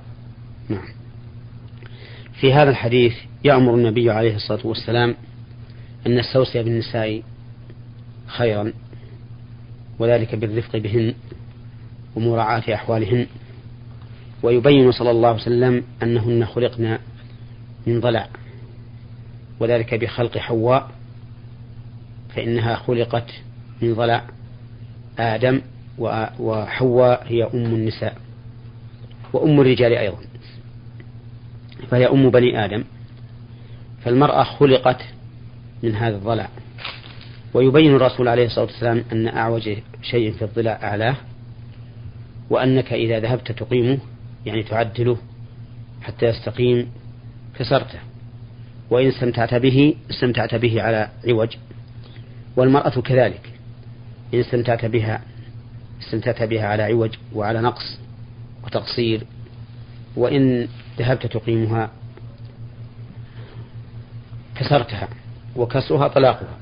نعم. 0.70 0.88
في 2.34 2.54
هذا 2.54 2.70
الحديث 2.70 3.14
يأمر 3.44 3.76
النبي 3.76 4.12
عليه 4.12 4.36
الصلاة 4.36 4.68
والسلام 4.68 5.16
أن 6.08 6.20
نستوصي 6.20 6.64
بالنساء 6.64 7.24
خيرا 8.28 8.74
وذلك 10.00 10.36
بالرفق 10.36 10.78
بهن 10.78 11.14
ومراعاة 12.16 12.74
أحوالهن. 12.74 13.28
ويبين 14.44 14.92
صلى 14.92 15.12
الله 15.12 15.30
عليه 15.30 15.42
وسلم 15.42 15.84
أنهن 16.04 16.46
خلقن 16.46 16.98
من 17.88 18.00
ضلع 18.00 18.28
وذلك 19.60 19.94
بخلق 19.94 20.38
حواء 20.38 20.92
فإنها 22.36 22.76
خلقت 22.76 23.32
من 23.82 23.94
ضلع. 23.94 24.37
آدم 25.20 25.62
وحواء 26.40 27.24
هي 27.28 27.44
أم 27.44 27.66
النساء 27.66 28.16
وأم 29.34 29.62
الرجال 29.62 29.94
أيضا. 29.94 30.18
فهي 31.90 32.06
أم 32.08 32.30
بني 32.30 32.66
آدم. 32.66 32.84
فالمرأة 34.04 34.44
خلقت 34.44 35.02
من 35.84 35.96
هذا 35.96 36.16
الضلع. 36.16 36.50
ويبين 37.54 37.96
الرسول 37.96 38.28
عليه 38.28 38.46
الصلاة 38.46 38.66
والسلام 38.66 39.04
أن 39.12 39.28
أعوج 39.28 39.70
شيء 40.02 40.32
في 40.32 40.42
الضلع 40.42 40.80
أعلاه 40.84 41.16
وأنك 42.50 42.94
إذا 42.94 43.20
ذهبت 43.20 43.52
تقيمه 43.52 43.98
يعني 44.46 44.64
تعدله 44.64 45.18
حتى 46.02 46.26
يستقيم 46.26 46.92
كسرته. 47.60 48.00
وإن 48.90 49.08
استمتعت 49.08 49.54
به 49.54 49.96
استمتعت 50.12 50.56
به 50.56 50.82
على 50.82 51.10
عوج. 51.28 51.58
والمرأة 52.56 53.02
كذلك. 53.02 53.47
إن 54.34 54.40
استمتعت 54.40 54.86
بها 54.86 55.22
استمتعت 56.02 56.44
بها 56.44 56.68
على 56.68 56.84
عوج 56.84 57.16
وعلى 57.34 57.62
نقص 57.62 58.00
وتقصير 58.64 59.24
وإن 60.16 60.68
ذهبت 60.98 61.26
تقيمها 61.26 61.92
كسرتها 64.56 65.08
وكسرها 65.56 66.08
طلاقها. 66.08 66.58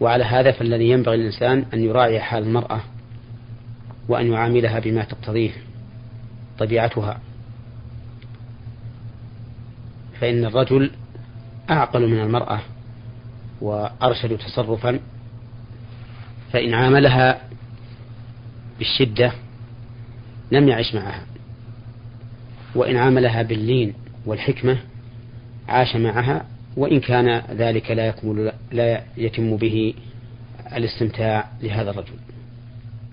وعلى 0.00 0.24
هذا 0.24 0.52
فالذي 0.52 0.90
ينبغي 0.90 1.14
الإنسان 1.14 1.64
أن 1.74 1.84
يراعي 1.84 2.20
حال 2.20 2.42
المرأة 2.42 2.80
وأن 4.08 4.32
يعاملها 4.32 4.78
بما 4.78 5.04
تقتضيه 5.04 5.50
طبيعتها. 6.58 7.20
فإن 10.20 10.44
الرجل 10.44 10.90
أعقل 11.70 12.08
من 12.08 12.20
المرأة 12.20 12.60
وأرشد 13.60 14.38
تصرفا 14.38 15.00
فإن 16.52 16.74
عاملها 16.74 17.40
بالشدة 18.78 19.32
لم 20.52 20.68
يعش 20.68 20.94
معها. 20.94 21.22
وإن 22.74 22.96
عاملها 22.96 23.42
باللين 23.42 23.94
والحكمة 24.26 24.78
عاش 25.68 25.96
معها 25.96 26.44
وإن 26.76 27.00
كان 27.00 27.42
ذلك 27.50 27.90
لا 27.90 28.06
يكمل 28.06 28.52
لا 28.72 29.02
يتم 29.16 29.56
به 29.56 29.94
الاستمتاع 30.76 31.48
لهذا 31.62 31.90
الرجل. 31.90 32.14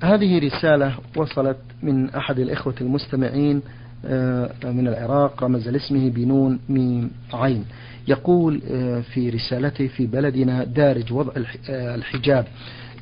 هذه 0.03 0.39
رسالة 0.39 0.95
وصلت 1.15 1.57
من 1.83 2.09
أحد 2.09 2.39
الإخوة 2.39 2.75
المستمعين 2.81 3.61
آه، 4.05 4.51
من 4.63 4.87
العراق 4.87 5.43
رمز 5.43 5.69
لاسمه 5.69 6.09
بنون 6.09 6.59
ميم 6.69 7.11
عين. 7.33 7.65
يقول 8.07 8.61
آه، 8.71 9.01
في 9.01 9.29
رسالته 9.29 9.87
في 9.87 10.05
بلدنا 10.05 10.63
دارج 10.63 11.13
وضع 11.13 11.31
آه، 11.69 11.95
الحجاب. 11.95 12.45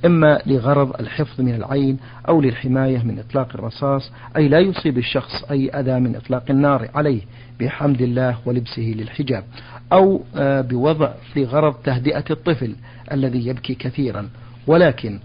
إما 0.05 0.41
لغرض 0.45 0.99
الحفظ 0.99 1.41
من 1.41 1.55
العين 1.55 1.97
أو 2.29 2.41
للحماية 2.41 3.03
من 3.03 3.19
إطلاق 3.19 3.47
الرصاص 3.55 4.11
أي 4.37 4.47
لا 4.47 4.59
يصيب 4.59 4.97
الشخص 4.97 5.43
أي 5.51 5.69
أذى 5.69 5.99
من 5.99 6.15
إطلاق 6.15 6.43
النار 6.49 6.89
عليه 6.95 7.21
بحمد 7.59 8.01
الله 8.01 8.37
ولبسه 8.45 8.93
للحجاب 8.97 9.43
أو 9.93 10.21
آه، 10.35 10.61
بوضع 10.61 11.11
لغرض 11.35 11.73
تهدئة 11.73 12.25
الطفل 12.31 12.75
الذي 13.11 13.47
يبكي 13.47 13.75
كثيرا. 13.75 14.29
ولكن 14.67 15.19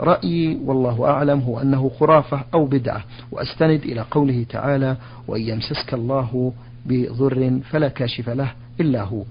رأيي 0.00 0.58
والله 0.64 1.10
أعلم 1.10 1.40
هو 1.40 1.60
أنه 1.60 1.88
خرافة 1.88 2.44
أو 2.54 2.66
بدعة 2.66 3.04
وأستند 3.32 3.82
إلى 3.84 4.00
قوله 4.10 4.46
تعالى 4.48 4.96
وإن 5.28 5.42
يمسسك 5.42 5.94
الله 5.94 6.52
بضر 6.86 7.60
فلا 7.70 7.88
كاشف 7.88 8.28
له 8.28 8.52
إلا 8.80 9.02
هو. 9.02 9.22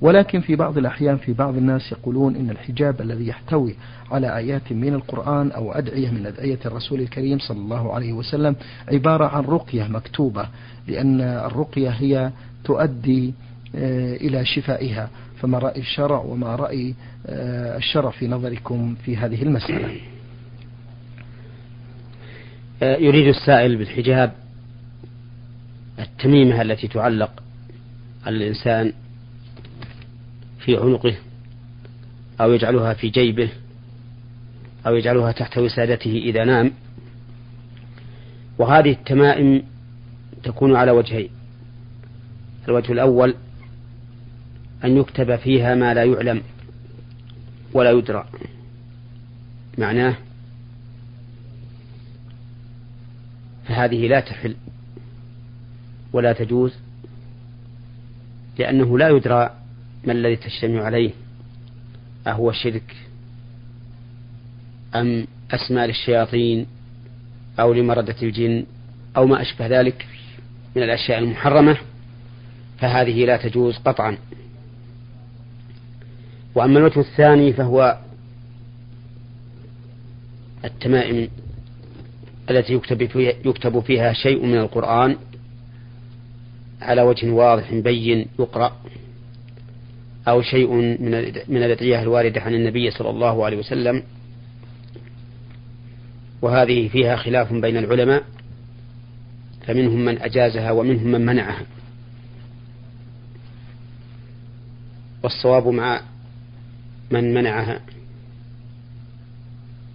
ولكن 0.00 0.40
في 0.40 0.56
بعض 0.56 0.78
الأحيان 0.78 1.16
في 1.16 1.32
بعض 1.32 1.56
الناس 1.56 1.92
يقولون 1.92 2.36
إن 2.36 2.50
الحجاب 2.50 3.00
الذي 3.00 3.28
يحتوي 3.28 3.74
على 4.10 4.36
آيات 4.36 4.72
من 4.72 4.94
القرآن 4.94 5.50
أو 5.50 5.72
أدعية 5.72 6.10
من 6.10 6.26
أدعية 6.26 6.58
الرسول 6.66 7.00
الكريم 7.00 7.38
صلى 7.38 7.58
الله 7.58 7.94
عليه 7.94 8.12
وسلم 8.12 8.56
عبارة 8.92 9.26
عن 9.26 9.44
رقية 9.44 9.84
مكتوبة 9.84 10.48
لأن 10.88 11.20
الرقية 11.20 11.90
هي 11.90 12.30
تؤدي 12.64 13.34
آه، 13.76 14.16
إلى 14.16 14.44
شفائها. 14.44 15.10
فما 15.40 15.58
رأي 15.58 15.80
الشرع 15.80 16.18
وما 16.18 16.56
رأي 16.56 16.94
آه، 17.26 17.76
الشرع 17.76 18.10
في 18.10 18.28
نظركم 18.28 18.94
في 19.04 19.16
هذه 19.16 19.42
المسألة؟ 19.42 20.00
آه، 22.82 22.96
يريد 22.96 23.26
السائل 23.26 23.76
بالحجاب 23.76 24.32
التميمة 25.98 26.62
التي 26.62 26.88
تعلق 26.88 27.42
على 28.26 28.36
الإنسان 28.36 28.92
في 30.68 30.76
عنقه 30.76 31.16
أو 32.40 32.52
يجعلها 32.52 32.94
في 32.94 33.08
جيبه 33.08 33.48
أو 34.86 34.96
يجعلها 34.96 35.32
تحت 35.32 35.58
وسادته 35.58 36.10
إذا 36.10 36.44
نام. 36.44 36.72
وهذه 38.58 38.90
التمائم 38.90 39.62
تكون 40.42 40.76
على 40.76 40.90
وجهين. 40.90 41.28
الوجه 42.68 42.92
الأول 42.92 43.34
أن 44.84 44.96
يكتب 44.96 45.36
فيها 45.36 45.74
ما 45.74 45.94
لا 45.94 46.04
يعلم 46.04 46.42
ولا 47.72 47.90
يدرى. 47.90 48.28
معناه 49.78 50.16
فهذه 53.64 54.08
لا 54.08 54.20
تحل 54.20 54.56
ولا 56.12 56.32
تجوز 56.32 56.74
لأنه 58.58 58.98
لا 58.98 59.08
يدرى 59.08 59.57
ما 60.04 60.12
الذي 60.12 60.36
تجتمع 60.36 60.82
عليه؟ 60.82 61.10
أهو 62.26 62.52
شرك 62.52 62.96
أم 64.94 65.26
أسمى 65.50 65.86
للشياطين 65.86 66.66
أو 67.60 67.72
لمردة 67.72 68.16
الجن 68.22 68.64
أو 69.16 69.26
ما 69.26 69.42
أشبه 69.42 69.66
ذلك 69.66 70.06
من 70.76 70.82
الأشياء 70.82 71.18
المحرمة؟ 71.18 71.76
فهذه 72.78 73.24
لا 73.24 73.36
تجوز 73.36 73.76
قطعا. 73.76 74.18
وأما 76.54 76.78
الوجه 76.78 77.00
الثاني 77.00 77.52
فهو 77.52 77.98
التمائم 80.64 81.28
التي 82.50 82.72
يكتب 82.72 83.06
فيها, 83.06 83.32
يكتب 83.44 83.80
فيها 83.80 84.12
شيء 84.12 84.46
من 84.46 84.58
القرآن 84.58 85.16
على 86.80 87.02
وجه 87.02 87.30
واضح 87.30 87.74
بين 87.74 88.26
يقرأ. 88.38 88.76
أو 90.30 90.42
شيء 90.42 90.72
من 90.72 91.10
من 91.48 91.62
الأدعية 91.62 92.02
الواردة 92.02 92.40
عن 92.40 92.54
النبي 92.54 92.90
صلى 92.90 93.10
الله 93.10 93.44
عليه 93.44 93.56
وسلم. 93.56 94.02
وهذه 96.42 96.88
فيها 96.88 97.16
خلاف 97.16 97.52
بين 97.52 97.76
العلماء 97.76 98.22
فمنهم 99.66 100.04
من 100.04 100.22
أجازها 100.22 100.70
ومنهم 100.70 101.06
من 101.08 101.26
منعها. 101.26 101.62
والصواب 105.22 105.68
مع 105.68 106.00
من 107.10 107.34
منعها 107.34 107.80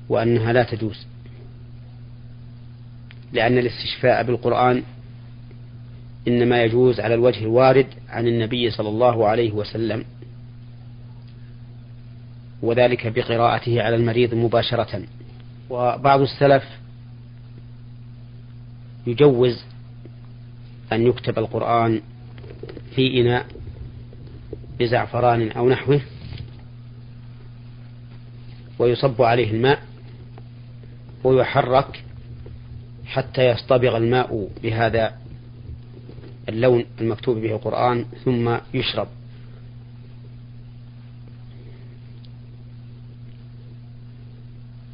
وأنها 0.09 0.53
لا 0.53 0.63
تجوز 0.63 1.07
لأن 3.33 3.57
الاستشفاء 3.57 4.23
بالقرآن 4.23 4.83
إنما 6.27 6.63
يجوز 6.63 6.99
على 6.99 7.13
الوجه 7.13 7.39
الوارد 7.39 7.87
عن 8.09 8.27
النبي 8.27 8.71
صلى 8.71 8.89
الله 8.89 9.27
عليه 9.27 9.51
وسلم. 9.51 10.05
وذلك 12.63 13.07
بقراءته 13.07 13.81
على 13.81 13.95
المريض 13.95 14.33
مباشرة. 14.33 15.01
وبعض 15.69 16.21
السلف 16.21 16.63
يجوز 19.07 19.63
أن 20.93 21.07
يكتب 21.07 21.39
القرآن 21.39 22.01
في 22.95 23.21
إناء 23.21 23.45
بزعفران 24.79 25.51
أو 25.51 25.69
نحوه 25.69 26.01
ويصب 28.79 29.21
عليه 29.21 29.51
الماء 29.51 29.79
ويحرك 31.23 32.03
حتى 33.05 33.49
يصطبغ 33.49 33.97
الماء 33.97 34.49
بهذا 34.63 35.13
اللون 36.49 36.85
المكتوب 37.01 37.37
به 37.37 37.51
القرآن 37.55 38.05
ثم 38.25 38.57
يشرب. 38.73 39.07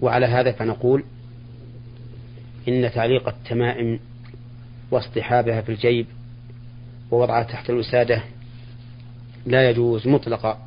وعلى 0.01 0.25
هذا 0.25 0.51
فنقول 0.51 1.03
إن 2.67 2.91
تعليق 2.91 3.27
التمائم 3.27 3.99
واصطحابها 4.91 5.61
في 5.61 5.69
الجيب 5.71 6.05
ووضعها 7.11 7.43
تحت 7.43 7.69
الوسادة 7.69 8.23
لا 9.45 9.69
يجوز 9.69 10.07
مطلقا 10.07 10.57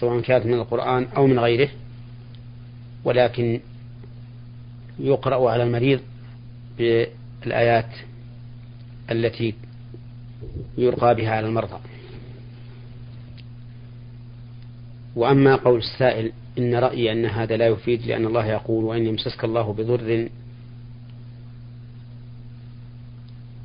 سواء 0.00 0.20
كانت 0.20 0.46
من 0.46 0.54
القرآن 0.54 1.06
أو 1.16 1.26
من 1.26 1.38
غيره 1.38 1.68
ولكن 3.04 3.60
يقرأ 5.00 5.50
على 5.50 5.62
المريض 5.62 6.00
بالآيات 6.78 7.90
التي 9.10 9.54
يرقى 10.78 11.14
بها 11.14 11.30
على 11.30 11.46
المرضى. 11.46 11.78
وأما 15.16 15.56
قول 15.56 15.78
السائل 15.78 16.32
إن 16.58 16.74
رأيي 16.74 17.12
أن 17.12 17.26
هذا 17.26 17.56
لا 17.56 17.66
يفيد 17.66 18.06
لأن 18.06 18.26
الله 18.26 18.46
يقول 18.46 18.84
وإن 18.84 19.06
يمسسك 19.06 19.44
الله 19.44 19.72
بضر 19.72 20.28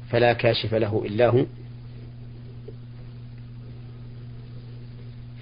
فلا 0.10 0.34
كاشف 0.34 0.74
له 0.74 1.04
إلا 1.06 1.28
هو. 1.28 1.46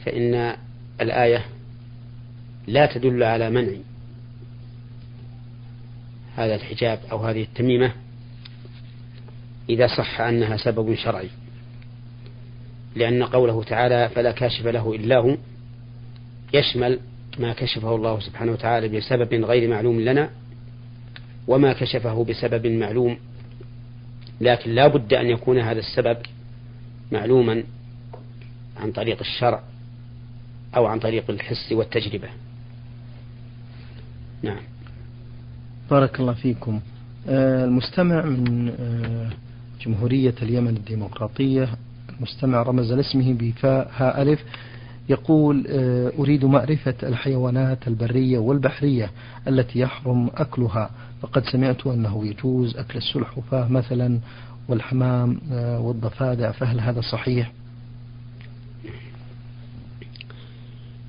فإن 0.05 0.55
الآية 1.01 1.45
لا 2.67 2.85
تدل 2.85 3.23
على 3.23 3.49
منع 3.49 3.77
هذا 6.35 6.55
الحجاب 6.55 6.99
أو 7.11 7.17
هذه 7.17 7.41
التميمة 7.41 7.91
إذا 9.69 9.87
صح 9.87 10.21
أنها 10.21 10.57
سبب 10.57 10.95
شرعي 10.95 11.29
لأن 12.95 13.23
قوله 13.23 13.63
تعالى 13.63 14.09
فلا 14.09 14.31
كاشف 14.31 14.65
له 14.65 14.95
إلا 14.95 15.17
هو 15.17 15.37
يشمل 16.53 16.99
ما 17.39 17.53
كشفه 17.53 17.95
الله 17.95 18.19
سبحانه 18.19 18.51
وتعالى 18.51 18.87
بسبب 18.87 19.33
غير 19.45 19.69
معلوم 19.69 20.01
لنا 20.01 20.29
وما 21.47 21.73
كشفه 21.73 22.23
بسبب 22.23 22.67
معلوم 22.67 23.17
لكن 24.41 24.71
لا 24.71 24.87
بد 24.87 25.13
أن 25.13 25.29
يكون 25.29 25.59
هذا 25.59 25.79
السبب 25.79 26.17
معلوما 27.11 27.63
عن 28.77 28.91
طريق 28.91 29.19
الشرع 29.19 29.63
أو 30.75 30.85
عن 30.85 30.99
طريق 30.99 31.29
الحس 31.29 31.71
والتجربة. 31.71 32.27
نعم. 34.43 34.61
بارك 35.91 36.19
الله 36.19 36.33
فيكم. 36.33 36.79
آه، 37.27 37.65
المستمع 37.65 38.25
من 38.25 38.69
آه، 38.79 39.29
جمهورية 39.85 40.35
اليمن 40.41 40.77
الديمقراطية 40.77 41.69
المستمع 42.17 42.61
رمز 42.61 42.93
لاسمه 42.93 43.33
بفاء 43.33 43.91
ها 43.95 44.21
ألف. 44.21 44.43
يقول 45.09 45.65
آه، 45.69 46.11
أريد 46.19 46.45
معرفة 46.45 46.95
الحيوانات 47.03 47.87
البرية 47.87 48.39
والبحرية 48.39 49.11
التي 49.47 49.79
يحرم 49.79 50.29
أكلها 50.35 50.89
فقد 51.21 51.43
سمعت 51.45 51.87
أنه 51.87 52.27
يجوز 52.27 52.77
أكل 52.77 52.97
السلحفاة 52.97 53.67
مثلا 53.67 54.19
والحمام 54.67 55.39
والضفادع 55.51 56.51
فهل 56.51 56.79
هذا 56.79 57.01
صحيح؟ 57.01 57.51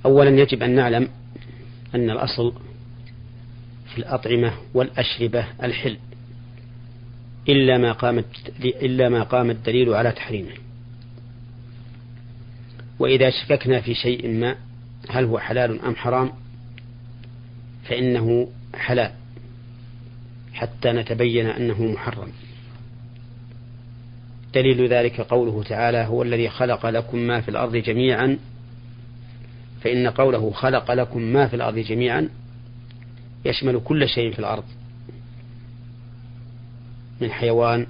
أولا 0.06 0.30
يجب 0.30 0.62
أن 0.62 0.74
نعلم 0.74 1.08
أن 1.94 2.10
الأصل 2.10 2.52
في 3.92 3.98
الأطعمة 3.98 4.52
والأشربة 4.74 5.44
الحل 5.62 5.96
إلا 7.48 7.78
ما 7.78 7.92
قامت 7.92 8.24
إلا 8.60 9.08
ما 9.08 9.22
قام 9.22 9.50
الدليل 9.50 9.94
على 9.94 10.12
تحريمه 10.12 10.65
وإذا 12.98 13.30
شككنا 13.30 13.80
في 13.80 13.94
شيء 13.94 14.28
ما 14.28 14.56
هل 15.10 15.24
هو 15.24 15.38
حلال 15.38 15.80
أم 15.80 15.96
حرام؟ 15.96 16.30
فإنه 17.84 18.48
حلال 18.74 19.12
حتى 20.54 20.92
نتبين 20.92 21.46
أنه 21.46 21.82
محرم. 21.82 22.32
دليل 24.54 24.88
ذلك 24.88 25.20
قوله 25.20 25.62
تعالى 25.62 25.98
هو 25.98 26.22
الذي 26.22 26.48
خلق 26.48 26.86
لكم 26.86 27.18
ما 27.18 27.40
في 27.40 27.48
الأرض 27.48 27.76
جميعا. 27.76 28.38
فإن 29.80 30.06
قوله 30.06 30.50
خلق 30.50 30.90
لكم 30.90 31.22
ما 31.22 31.48
في 31.48 31.56
الأرض 31.56 31.78
جميعا 31.78 32.28
يشمل 33.44 33.80
كل 33.84 34.08
شيء 34.08 34.32
في 34.32 34.38
الأرض 34.38 34.64
من 37.20 37.30
حيوان 37.30 37.86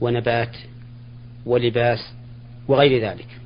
ونبات 0.00 0.56
ولباس 1.46 2.12
وغير 2.68 3.02
ذلك. 3.02 3.43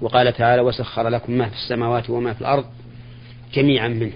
وقال 0.00 0.32
تعالى 0.32 0.62
وسخر 0.62 1.08
لكم 1.08 1.32
ما 1.32 1.48
في 1.48 1.54
السماوات 1.54 2.10
وما 2.10 2.32
في 2.32 2.40
الأرض 2.40 2.64
جميعا 3.54 3.88
منه. 3.88 4.12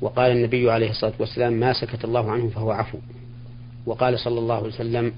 وقال 0.00 0.32
النبي 0.32 0.70
عليه 0.70 0.90
الصلاة 0.90 1.12
والسلام 1.18 1.52
ما 1.52 1.72
سكت 1.72 2.04
الله 2.04 2.30
عنه 2.32 2.48
فهو 2.48 2.70
عفو. 2.70 2.98
وقال 3.86 4.18
صلى 4.18 4.38
الله 4.38 4.54
عليه 4.54 4.68
وسلم 4.68 5.12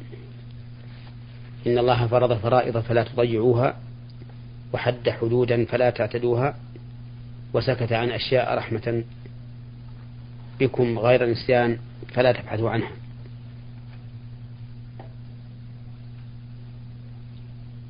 إن 1.66 1.78
الله 1.78 2.06
فرض 2.06 2.38
فرائض 2.38 2.78
فلا 2.78 3.02
تضيعوها 3.02 3.76
وحد 4.72 5.10
حدودا 5.10 5.64
فلا 5.64 5.90
تعتدوها 5.90 6.54
وسكت 7.54 7.92
عن 7.92 8.10
أشياء 8.10 8.58
رحمة 8.58 9.04
بكم 10.60 10.98
غير 10.98 11.30
نسيان 11.30 11.78
فلا 12.14 12.32
تبحثوا 12.32 12.70
عنها. 12.70 12.90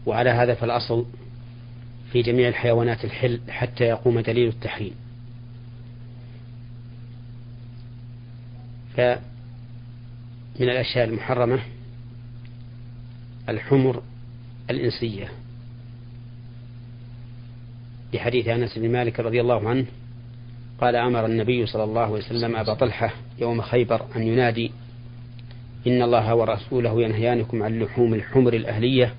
وعلى 0.07 0.31
هذا 0.31 0.55
فالأصل 0.55 1.07
في 2.12 2.23
جميع 2.23 2.49
الحيوانات 2.49 3.05
الحل 3.05 3.41
حتى 3.49 3.85
يقوم 3.85 4.21
دليل 4.21 4.49
التحريم. 4.49 4.95
فمن 8.97 9.19
الأشياء 10.61 11.05
المحرمة 11.05 11.59
الحمر 13.49 14.03
الإنسية. 14.71 15.29
لحديث 18.15 18.49
أنس 18.49 18.79
بن 18.79 18.93
مالك 18.93 19.21
رضي 19.21 19.41
الله 19.41 19.69
عنه 19.69 19.87
قال 20.81 20.97
أمر 20.97 21.27
النبي 21.27 21.67
صلى 21.67 21.85
الله 21.85 22.01
عليه 22.01 22.12
وسلم 22.12 22.57
أبا 22.57 22.75
طلحة 22.75 23.11
يوم 23.38 23.62
خيبر 23.62 24.07
أن 24.17 24.23
ينادي 24.23 24.73
إن 25.87 26.03
الله 26.03 26.35
ورسوله 26.35 27.03
ينهيانكم 27.03 27.62
عن 27.62 27.79
لحوم 27.79 28.15
الحمر 28.15 28.55
الأهلية 28.55 29.15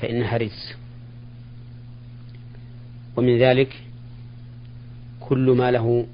فإنها 0.00 0.36
رجس 0.36 0.74
ومن 3.16 3.38
ذلك 3.38 3.76
كل 5.20 5.50
ما 5.50 5.70
له 5.70 6.06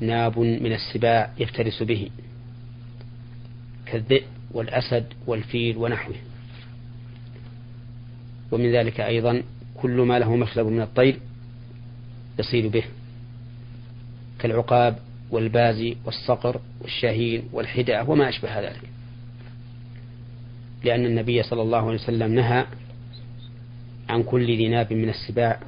ناب 0.00 0.38
من 0.38 0.72
السباع 0.72 1.32
يفترس 1.38 1.82
به 1.82 2.10
كالذئب 3.86 4.24
والأسد 4.50 5.06
والفيل 5.26 5.76
ونحوه. 5.76 6.14
ومن 8.50 8.72
ذلك 8.72 9.00
أيضا 9.00 9.42
كل 9.74 10.00
ما 10.00 10.18
له 10.18 10.36
مخلب 10.36 10.66
من 10.66 10.80
الطير 10.80 11.18
يصيد 12.38 12.66
به 12.66 12.84
كالعقاب 14.38 14.98
والبازي 15.30 15.96
والصقر 16.04 16.60
والشاهين 16.80 17.42
والحدأة 17.52 18.10
وما 18.10 18.28
أشبه 18.28 18.60
ذلك. 18.60 18.82
لأن 20.84 21.06
النبي 21.06 21.42
صلى 21.42 21.62
الله 21.62 21.78
عليه 21.78 21.98
وسلم 21.98 22.34
نهى 22.34 22.66
عن 24.10 24.22
كل 24.22 24.46
ذي 24.46 24.68
ناب 24.68 24.92
من 24.92 25.08
السباع 25.08 25.60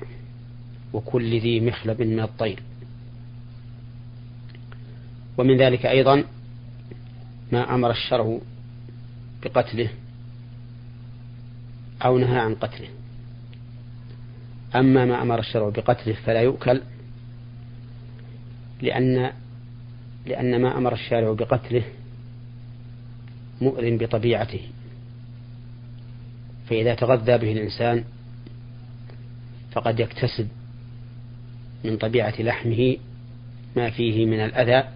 وكل 0.93 1.41
ذي 1.41 1.61
مخلب 1.61 2.03
من 2.03 2.21
الطير. 2.21 2.63
ومن 5.39 5.57
ذلك 5.57 5.87
أيضا 5.87 6.25
ما 7.53 7.75
أمر 7.75 7.91
الشرع 7.91 8.39
بقتله 9.45 9.89
أو 12.05 12.19
نهى 12.19 12.39
عن 12.39 12.55
قتله. 12.55 12.89
أما 14.75 15.05
ما 15.05 15.23
أمر 15.23 15.39
الشرع 15.39 15.69
بقتله 15.69 16.15
فلا 16.15 16.41
يؤكل 16.41 16.81
لأن 18.83 19.33
لأن 20.27 20.63
ما 20.63 20.79
أمر 20.79 20.93
الشارع 20.93 21.33
بقتله 21.33 21.85
مؤذن 23.61 23.97
بطبيعته. 23.99 24.61
فإذا 26.67 26.95
تغذى 26.95 27.39
به 27.39 27.53
الإنسان 27.53 28.05
فقد 29.73 30.01
يكتسب 30.01 30.49
من 31.85 31.97
طبيعة 31.97 32.35
لحمه 32.43 32.97
ما 33.77 33.91
فيه 33.91 34.27
من 34.27 34.41
الأذى 34.41 34.89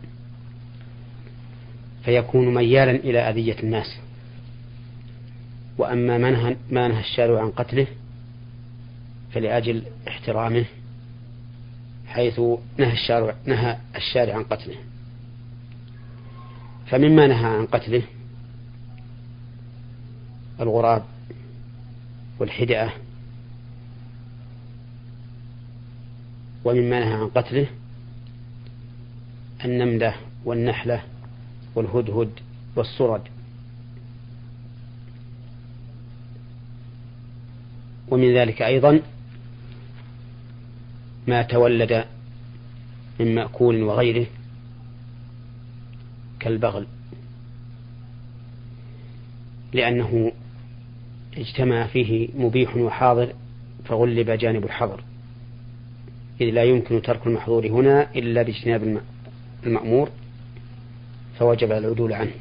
فيكون 2.05 2.55
ميالا 2.55 2.91
إلى 2.91 3.19
أذية 3.19 3.57
الناس. 3.63 3.97
وأما 5.79 6.19
ما 6.71 6.89
نهى 6.89 7.01
الشارع 7.01 7.43
عن 7.43 7.51
قتله 7.51 7.87
فلأجل 9.33 9.83
احترامه 10.09 10.65
حيث 12.07 12.41
نهى 12.79 12.93
الشارع 12.93 13.35
نهى 13.47 13.79
الشارع 13.97 14.35
عن 14.35 14.43
قتله. 14.43 14.77
فمما 16.87 17.27
نهى 17.27 17.47
عن 17.47 17.67
قتله 17.67 18.03
الغراب 20.61 21.05
والحدأة 22.39 22.93
ومما 26.67 27.01
نهى 27.01 27.13
عن 27.13 27.29
قتله 27.29 27.67
النملة 29.65 30.15
والنحلة 30.45 31.03
والهدهد 31.75 32.31
والسرد. 32.77 33.23
ومن 38.09 38.35
ذلك 38.35 38.63
أيضا 38.63 39.01
ما 41.27 41.43
تولد 41.43 42.05
من 43.21 43.35
مأكول 43.35 43.83
وغيره 43.83 44.27
كالبغل 46.41 46.87
لأنه 49.73 50.33
اجتمع 51.37 51.87
فيه 51.87 52.29
مبيح 52.35 52.77
وحاضر 52.77 53.33
فغلب 53.85 54.31
جانب 54.31 54.65
الحظر 54.65 55.06
إذ 56.41 56.47
لا 56.47 56.65
يمكن 56.65 57.03
ترك 57.03 57.27
المحظور 57.27 57.67
هنا 57.67 58.15
إلا 58.15 58.43
باجتناب 58.43 59.01
المأمور 59.67 60.11
فوجب 61.39 61.73
العدول 61.73 62.13
عنه. 62.13 62.33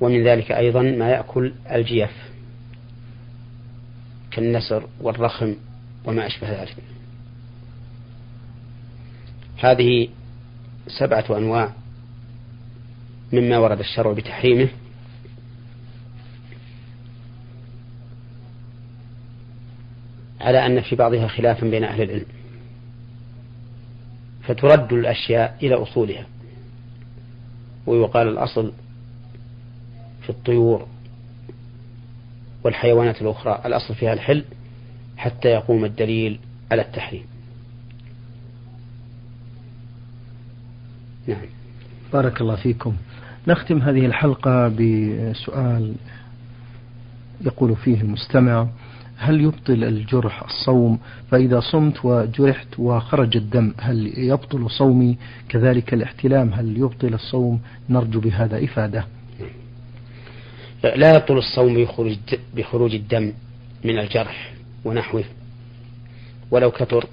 ومن 0.00 0.24
ذلك 0.24 0.52
أيضا 0.52 0.82
ما 0.82 1.10
يأكل 1.10 1.52
الجيف 1.70 2.10
كالنسر 4.30 4.88
والرخم 5.00 5.54
وما 6.04 6.26
أشبه 6.26 6.62
ذلك. 6.62 6.76
هذه 9.58 10.08
سبعة 10.86 11.24
أنواع 11.38 11.72
مما 13.32 13.58
ورد 13.58 13.78
الشرع 13.78 14.12
بتحريمه. 14.12 14.68
على 20.48 20.66
أن 20.66 20.80
في 20.80 20.96
بعضها 20.96 21.28
خلافا 21.28 21.66
بين 21.66 21.84
أهل 21.84 22.02
العلم. 22.02 22.26
فترد 24.42 24.92
الأشياء 24.92 25.56
إلى 25.62 25.74
أصولها. 25.74 26.26
ويقال 27.86 28.28
الأصل 28.28 28.72
في 30.22 30.30
الطيور 30.30 30.86
والحيوانات 32.64 33.22
الأخرى. 33.22 33.62
الأصل 33.64 33.94
فيها 33.94 34.12
الحل 34.12 34.44
حتى 35.16 35.48
يقوم 35.48 35.84
الدليل 35.84 36.38
على 36.70 36.82
التحريم. 36.82 37.24
نعم. 41.26 41.46
بارك 42.12 42.40
الله 42.40 42.56
فيكم. 42.56 42.96
نختم 43.48 43.82
هذه 43.82 44.06
الحلقة 44.06 44.68
بسؤال 44.68 45.94
يقول 47.40 47.76
فيه 47.76 48.00
المستمع. 48.00 48.68
هل 49.18 49.40
يبطل 49.40 49.84
الجرح 49.84 50.42
الصوم؟ 50.42 50.98
فإذا 51.30 51.60
صمت 51.60 52.04
وجرحت 52.04 52.78
وخرج 52.78 53.36
الدم 53.36 53.74
هل 53.78 54.18
يبطل 54.18 54.70
صومي؟ 54.70 55.16
كذلك 55.48 55.94
الاحتلام 55.94 56.52
هل 56.52 56.76
يبطل 56.76 57.14
الصوم؟ 57.14 57.60
نرجو 57.88 58.20
بهذا 58.20 58.64
إفادة. 58.64 59.06
لا 60.84 61.14
يبطل 61.14 61.38
الصوم 61.38 61.86
بخروج, 62.54 62.94
الدم 62.94 63.32
من 63.84 63.98
الجرح 63.98 64.54
ونحوه 64.84 65.24
ولو 66.50 66.70
كثر 66.70 67.06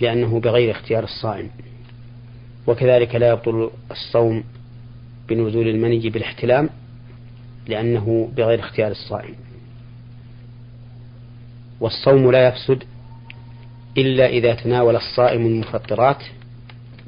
لأنه 0.00 0.40
بغير 0.40 0.70
اختيار 0.70 1.04
الصائم. 1.04 1.50
وكذلك 2.66 3.14
لا 3.14 3.28
يبطل 3.28 3.70
الصوم 3.90 4.44
بنزول 5.28 5.68
المني 5.68 6.10
بالاحتلام 6.10 6.68
لأنه 7.68 8.30
بغير 8.36 8.60
اختيار 8.60 8.90
الصائم. 8.90 9.34
والصوم 11.82 12.30
لا 12.30 12.48
يفسد 12.48 12.84
إلا 13.98 14.26
إذا 14.26 14.54
تناول 14.54 14.96
الصائم 14.96 15.46
المفطرات 15.46 16.22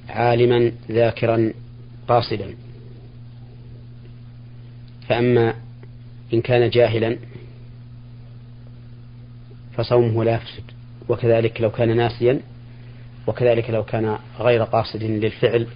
عالما 0.08 0.72
ذاكرا 0.90 1.52
قاصدا. 2.08 2.54
فأما 5.08 5.54
إن 6.34 6.40
كان 6.40 6.70
جاهلا 6.70 7.18
فصومه 9.76 10.24
لا 10.24 10.34
يفسد 10.34 10.62
وكذلك 11.08 11.60
لو 11.60 11.70
كان 11.70 11.96
ناسيا 11.96 12.40
وكذلك 13.26 13.70
لو 13.70 13.84
كان 13.84 14.18
غير 14.40 14.62
قاصد 14.62 15.02
للفعل. 15.02 15.66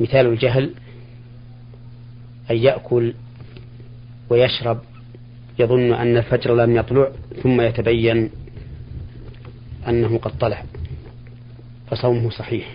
مثال 0.00 0.26
الجهل 0.26 0.74
أن 2.50 2.56
يأكل 2.56 3.14
ويشرب 4.30 4.80
يظن 5.58 5.92
أن 5.92 6.16
الفجر 6.16 6.54
لم 6.54 6.76
يطلع 6.76 7.08
ثم 7.42 7.60
يتبين 7.60 8.30
أنه 9.88 10.18
قد 10.18 10.38
طلع 10.38 10.62
فصومه 11.90 12.30
صحيح. 12.30 12.68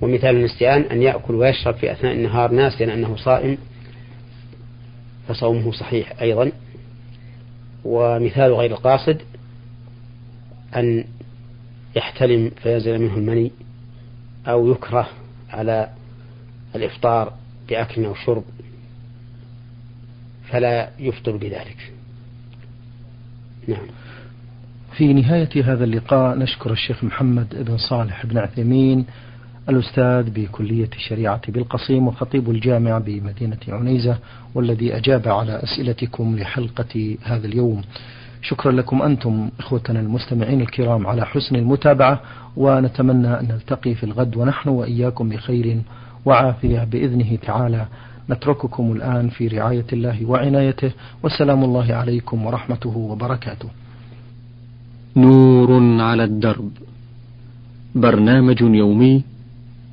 ومثال 0.00 0.36
النسيان 0.36 0.82
أن 0.82 1.02
يأكل 1.02 1.34
ويشرب 1.34 1.74
في 1.74 1.92
أثناء 1.92 2.12
النهار 2.12 2.52
ناسيا 2.52 2.94
أنه 2.94 3.16
صائم 3.16 3.58
فصومه 5.28 5.72
صحيح 5.72 6.22
أيضا. 6.22 6.52
ومثال 7.84 8.52
غير 8.52 8.70
القاصد 8.70 9.22
أن 10.76 11.04
يحتلم 11.96 12.50
فينزل 12.62 12.98
منه 12.98 13.14
المني 13.16 13.52
أو 14.46 14.70
يكره 14.70 15.08
على 15.50 15.88
الإفطار 16.76 17.32
بأكل 17.68 18.04
أو 18.04 18.14
شرب 18.14 18.44
فلا 20.52 20.90
يفطر 20.98 21.36
بذلك. 21.36 21.92
نعم. 23.68 23.86
في 24.96 25.12
نهاية 25.12 25.72
هذا 25.72 25.84
اللقاء 25.84 26.38
نشكر 26.38 26.72
الشيخ 26.72 27.04
محمد 27.04 27.64
بن 27.66 27.76
صالح 27.76 28.26
بن 28.26 28.38
عثيمين 28.38 29.06
الأستاذ 29.68 30.30
بكلية 30.30 30.88
الشريعة 30.96 31.52
بالقصيم 31.52 32.08
وخطيب 32.08 32.50
الجامع 32.50 32.98
بمدينة 32.98 33.58
عنيزة 33.68 34.18
والذي 34.54 34.96
أجاب 34.96 35.28
على 35.28 35.62
أسئلتكم 35.62 36.36
لحلقة 36.38 37.16
هذا 37.22 37.46
اليوم. 37.46 37.82
شكرا 38.42 38.72
لكم 38.72 39.02
أنتم 39.02 39.50
إخوتنا 39.58 40.00
المستمعين 40.00 40.60
الكرام 40.60 41.06
على 41.06 41.26
حسن 41.26 41.56
المتابعة 41.56 42.20
ونتمنى 42.56 43.40
أن 43.40 43.48
نلتقي 43.48 43.94
في 43.94 44.04
الغد 44.04 44.36
ونحن 44.36 44.68
وإياكم 44.68 45.28
بخير 45.28 45.82
وعافية 46.24 46.84
بإذنه 46.84 47.36
تعالى. 47.36 47.86
نترككم 48.30 48.92
الآن 48.92 49.28
في 49.28 49.48
رعاية 49.48 49.86
الله 49.92 50.26
وعنايته 50.26 50.90
والسلام 51.22 51.64
الله 51.64 51.94
عليكم 51.94 52.46
ورحمته 52.46 52.96
وبركاته. 52.96 53.68
نور 55.16 56.00
على 56.02 56.24
الدرب. 56.24 56.70
برنامج 57.94 58.60
يومي 58.60 59.22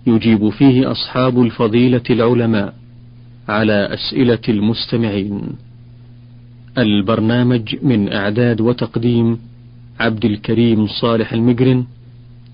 يجيب 0.08 0.50
فيه 0.50 0.92
أصحاب 0.92 1.42
الفضيلة 1.42 2.04
العلماء 2.10 2.74
على 3.50 3.94
أسئلة 3.94 4.46
المستمعين. 4.50 5.42
البرنامج 6.78 7.76
من 7.84 8.13
إعداد 8.13 8.62
وتقديم 8.62 9.39
عبد 10.00 10.26
الكريم 10.26 10.88
صالح 10.88 11.34
المقرن 11.34 11.86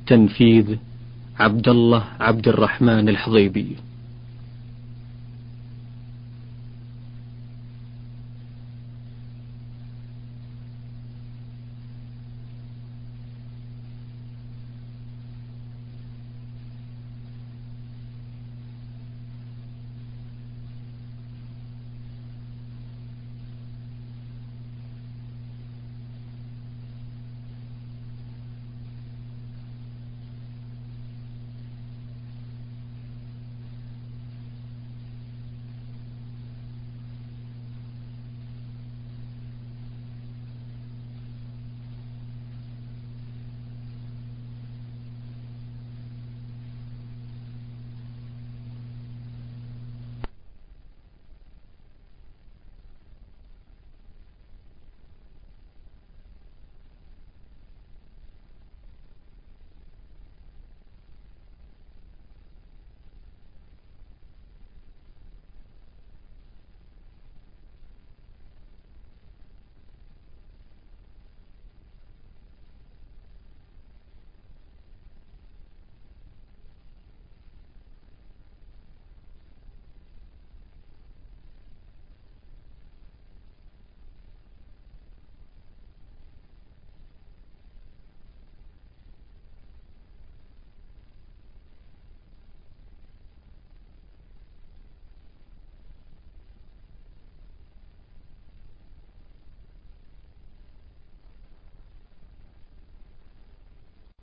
تنفيذ 0.08 0.76
عبد 1.40 1.68
الله 1.68 2.04
عبد 2.20 2.48
الرحمن 2.48 3.10
الحضيبي. 3.10 3.68